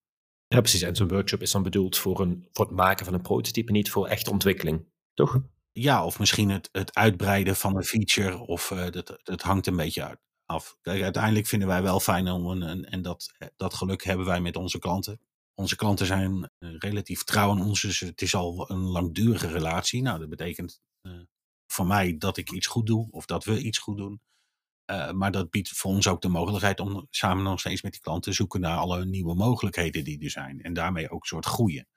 [0.48, 0.82] Ja, precies.
[0.82, 3.92] En zo'n workshop is dan bedoeld voor, een, voor het maken van een prototype, niet
[3.92, 5.40] voor echte ontwikkeling, toch?
[5.72, 9.76] Ja, of misschien het, het uitbreiden van een feature, of uh, dat, dat hangt een
[9.76, 10.78] beetje uit af.
[10.82, 14.56] Kijk, uiteindelijk vinden wij wel fijn om een, en dat, dat geluk hebben wij met
[14.56, 15.20] onze klanten.
[15.62, 20.02] Onze klanten zijn relatief trouw aan ons, dus het is al een langdurige relatie.
[20.02, 20.82] Nou, dat betekent
[21.72, 24.22] voor mij dat ik iets goed doe of dat we iets goed doen.
[24.92, 28.02] Uh, maar dat biedt voor ons ook de mogelijkheid om samen nog steeds met die
[28.02, 30.62] klanten te zoeken naar alle nieuwe mogelijkheden die er zijn.
[30.62, 31.88] En daarmee ook een soort groeien.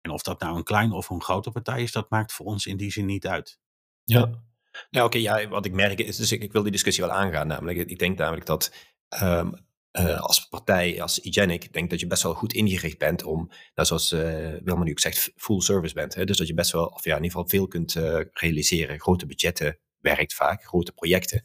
[0.00, 2.66] En of dat nou een kleine of een grote partij is, dat maakt voor ons
[2.66, 3.58] in die zin niet uit.
[4.04, 4.30] Ja,
[4.90, 7.46] nou oké, ja, wat ik merk is, dus ik, ik, wil die discussie wel aangaan.
[7.46, 8.74] Namelijk, ik denk namelijk dat
[9.22, 9.54] um,
[9.92, 13.88] uh, als partij, als Igenic, denk dat je best wel goed ingericht bent om, nou,
[13.88, 14.20] zoals uh,
[14.62, 16.14] Wilma nu ook zegt, full service bent.
[16.14, 16.24] Hè?
[16.24, 19.00] Dus dat je best wel, of ja, in ieder geval veel kunt uh, realiseren.
[19.00, 21.42] Grote budgetten werkt vaak, grote projecten.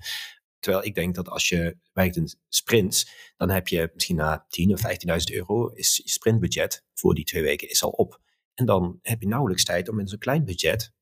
[0.59, 4.73] Terwijl ik denk dat als je werkt in sprints, dan heb je misschien na 10
[4.73, 8.21] of 15.000 euro, is je sprintbudget voor die twee weken is al op.
[8.53, 10.93] En dan heb je nauwelijks tijd om in zo'n klein budget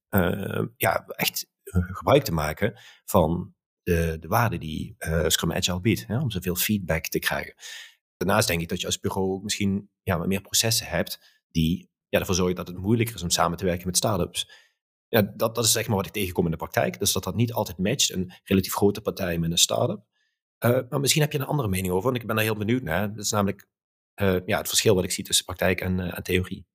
[0.75, 3.52] ja, echt gebruik te maken van
[3.83, 7.53] de, de waarde die uh, Scrum Agile biedt, hè, om zoveel feedback te krijgen.
[8.17, 12.19] Daarnaast denk ik dat je als bureau ook misschien ja, meer processen hebt die ja,
[12.19, 14.51] ervoor zorgen dat het moeilijker is om samen te werken met startups.
[15.07, 16.99] Ja, dat, dat is zeg maar wat ik tegenkom in de praktijk.
[16.99, 20.03] Dus dat dat niet altijd matcht, een relatief grote partij met een start-up.
[20.65, 22.81] Uh, maar misschien heb je een andere mening over, want ik ben daar heel benieuwd
[22.81, 23.13] naar.
[23.13, 23.67] Dat is namelijk
[24.21, 26.65] uh, ja, het verschil wat ik zie tussen praktijk en, en theorie.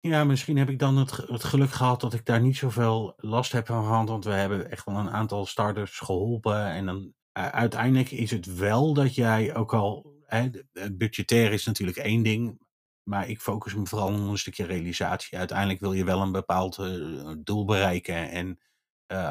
[0.00, 3.52] Ja, misschien heb ik dan het, het geluk gehad dat ik daar niet zoveel last
[3.52, 4.08] heb van gehad.
[4.08, 6.66] Want we hebben echt wel een aantal starters geholpen.
[6.66, 10.16] En dan uiteindelijk is het wel dat jij ook al.
[10.26, 10.48] Hè,
[10.92, 12.60] budgetair is natuurlijk één ding.
[13.02, 15.38] Maar ik focus me vooral op een stukje realisatie.
[15.38, 18.30] Uiteindelijk wil je wel een bepaald uh, doel bereiken.
[18.30, 18.58] En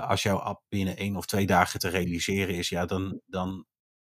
[0.02, 3.66] als jouw app binnen één of twee dagen te realiseren is, ja, dan, dan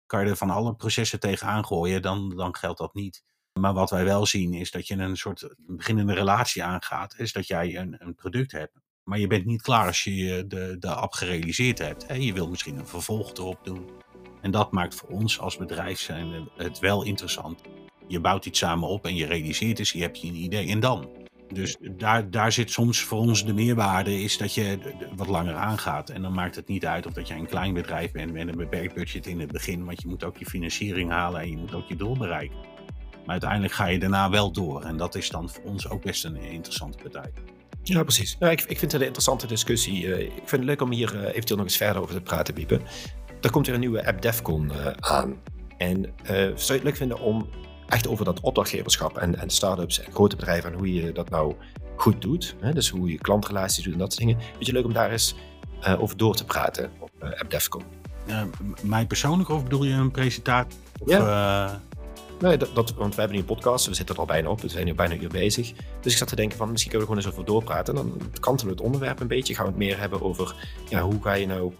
[0.05, 2.01] kan je er van alle processen tegenaan gooien.
[2.01, 3.23] Dan, dan geldt dat niet.
[3.59, 7.15] Maar wat wij wel zien is dat je een soort beginnende relatie aangaat.
[7.17, 8.79] Is dat jij een, een product hebt.
[9.03, 12.05] Maar je bent niet klaar als je de, de app gerealiseerd hebt.
[12.17, 13.89] Je wilt misschien een vervolg erop doen.
[14.41, 17.61] En dat maakt voor ons als bedrijf zijn het wel interessant.
[18.07, 20.79] Je bouwt iets samen op en je realiseert eens, je hebt je een idee en
[20.79, 21.09] dan.
[21.47, 24.79] Dus daar, daar zit soms voor ons de meerwaarde, is dat je
[25.15, 26.09] wat langer aangaat.
[26.09, 28.57] En dan maakt het niet uit of dat jij een klein bedrijf bent met een
[28.57, 29.85] beperkt budget in het begin.
[29.85, 32.72] Want je moet ook je financiering halen en je moet ook je doel bereiken.
[33.23, 34.81] Maar uiteindelijk ga je daarna wel door.
[34.81, 37.31] En dat is dan voor ons ook best een interessante partij.
[37.83, 38.35] Ja, precies.
[38.39, 40.05] Ja, ik, ik vind het een interessante discussie.
[40.05, 42.53] Uh, ik vind het leuk om hier uh, eventueel nog eens verder over te praten,
[42.53, 42.81] Biepen.
[43.41, 45.35] Er komt weer een nieuwe app Defcon uh, aan.
[45.77, 47.49] En zou je het leuk vinden om
[47.87, 51.55] echt over dat opdrachtgeverschap en, en start-ups en grote bedrijven en hoe je dat nou
[51.95, 52.55] goed doet.
[52.59, 52.73] Hè?
[52.73, 54.43] Dus hoe je klantrelaties doet en dat soort dingen.
[54.51, 55.35] Vind je leuk om daar eens
[55.99, 57.83] over door te praten op App Defcon?
[58.81, 60.79] mij persoonlijk of bedoel je een presentatie?
[60.99, 61.81] Of, ja.
[62.43, 64.85] Dat, want we hebben nu een podcast, we zitten er al bijna op, we zijn
[64.85, 65.73] nu bijna een uur bezig.
[66.01, 67.97] Dus ik zat te denken van, misschien kunnen we gewoon eens over doorpraten.
[67.97, 70.55] En dan kantelen we het onderwerp een beetje, gaan we het meer hebben over,
[70.89, 71.73] ja, hoe ga je nou,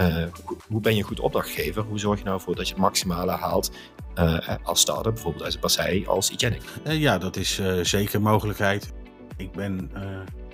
[0.00, 0.24] uh,
[0.68, 1.82] hoe ben je een goed opdrachtgever?
[1.82, 3.70] Hoe zorg je nou voor dat je het maximale haalt
[4.18, 6.62] uh, als start-up, bijvoorbeeld als een passij als Igenic?
[6.86, 8.92] Uh, ja, dat is zeker een mogelijkheid.
[9.36, 9.90] Ik ben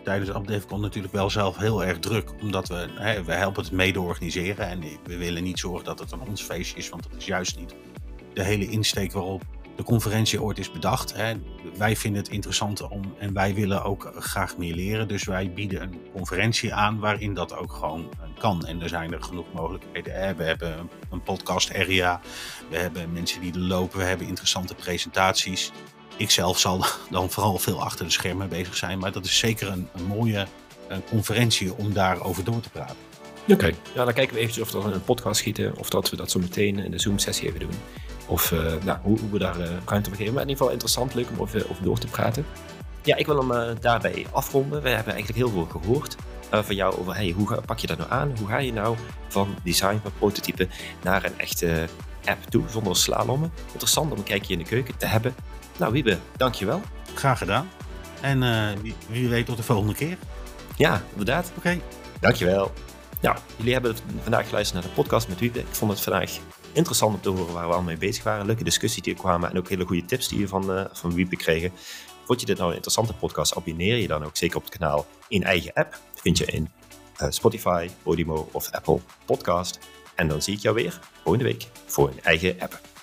[0.05, 2.31] tijdens AppDevCon natuurlijk wel zelf heel erg druk.
[2.41, 2.89] Omdat we,
[3.27, 4.69] we helpen het mede organiseren.
[4.69, 7.59] En we willen niet zorgen dat het een ons feestje is, want dat is juist
[7.59, 7.75] niet
[8.35, 9.43] de hele insteek waarop
[9.77, 11.15] de conferentie ooit is bedacht.
[11.15, 11.35] Hè.
[11.77, 15.09] Wij vinden het interessant om en wij willen ook graag meer leren.
[15.09, 18.09] Dus wij bieden een conferentie aan waarin dat ook gewoon
[18.39, 18.67] kan.
[18.67, 20.37] En er zijn er genoeg mogelijkheden.
[20.37, 22.21] We hebben een podcast area,
[22.71, 25.73] we hebben mensen die er lopen, we hebben interessante presentaties.
[26.17, 29.69] Ik zelf zal dan vooral veel achter de schermen bezig zijn, maar dat is zeker
[29.69, 30.47] een, een mooie
[30.89, 32.97] een conferentie om daarover door te praten.
[33.49, 36.31] Oké, ja, dan kijken we eventjes of we een podcast schieten of dat we dat
[36.31, 37.75] zo meteen in de Zoom-sessie even doen.
[38.27, 40.35] Of uh, nou, hoe, hoe, we daar uh, ruimte voor geven.
[40.35, 42.47] Maar in ieder geval interessant, leuk om over, over door te praten.
[43.03, 44.83] Ja, ik wil hem uh, daarbij afronden.
[44.83, 46.17] We hebben eigenlijk heel veel gehoord
[46.51, 48.33] van jou over hey, hoe pak je dat nou aan?
[48.39, 48.97] Hoe ga je nou
[49.29, 50.69] van design, van prototype
[51.03, 51.89] naar een echte
[52.25, 53.53] app toe zonder slalommen?
[53.73, 55.35] Interessant om een kijkje in de keuken te hebben.
[55.79, 56.81] Nou, Wiebe, dankjewel.
[57.15, 57.69] Graag gedaan.
[58.21, 58.41] En
[58.83, 60.17] wie, wie, weet tot de volgende keer.
[60.77, 61.49] Ja, inderdaad.
[61.49, 61.59] Oké.
[61.59, 61.81] Okay.
[62.21, 62.73] Dankjewel.
[63.21, 65.59] Nou, jullie hebben vandaag geluisterd naar de podcast met Wiebe.
[65.59, 66.39] Ik vond het vandaag
[66.75, 68.47] interessant om te horen waar we al mee bezig waren.
[68.47, 71.15] Leuke discussies die er kwamen en ook hele goede tips die je van, uh, van
[71.15, 71.73] Wiebe kregen.
[72.25, 73.57] Vond je dit nou een interessante podcast?
[73.57, 75.99] Abonneer je dan ook zeker op het kanaal in eigen app.
[76.15, 76.71] Vind je in
[77.23, 79.79] uh, Spotify, Podimo of Apple Podcast.
[80.15, 82.94] En dan zie ik jou weer volgende week voor een eigen app.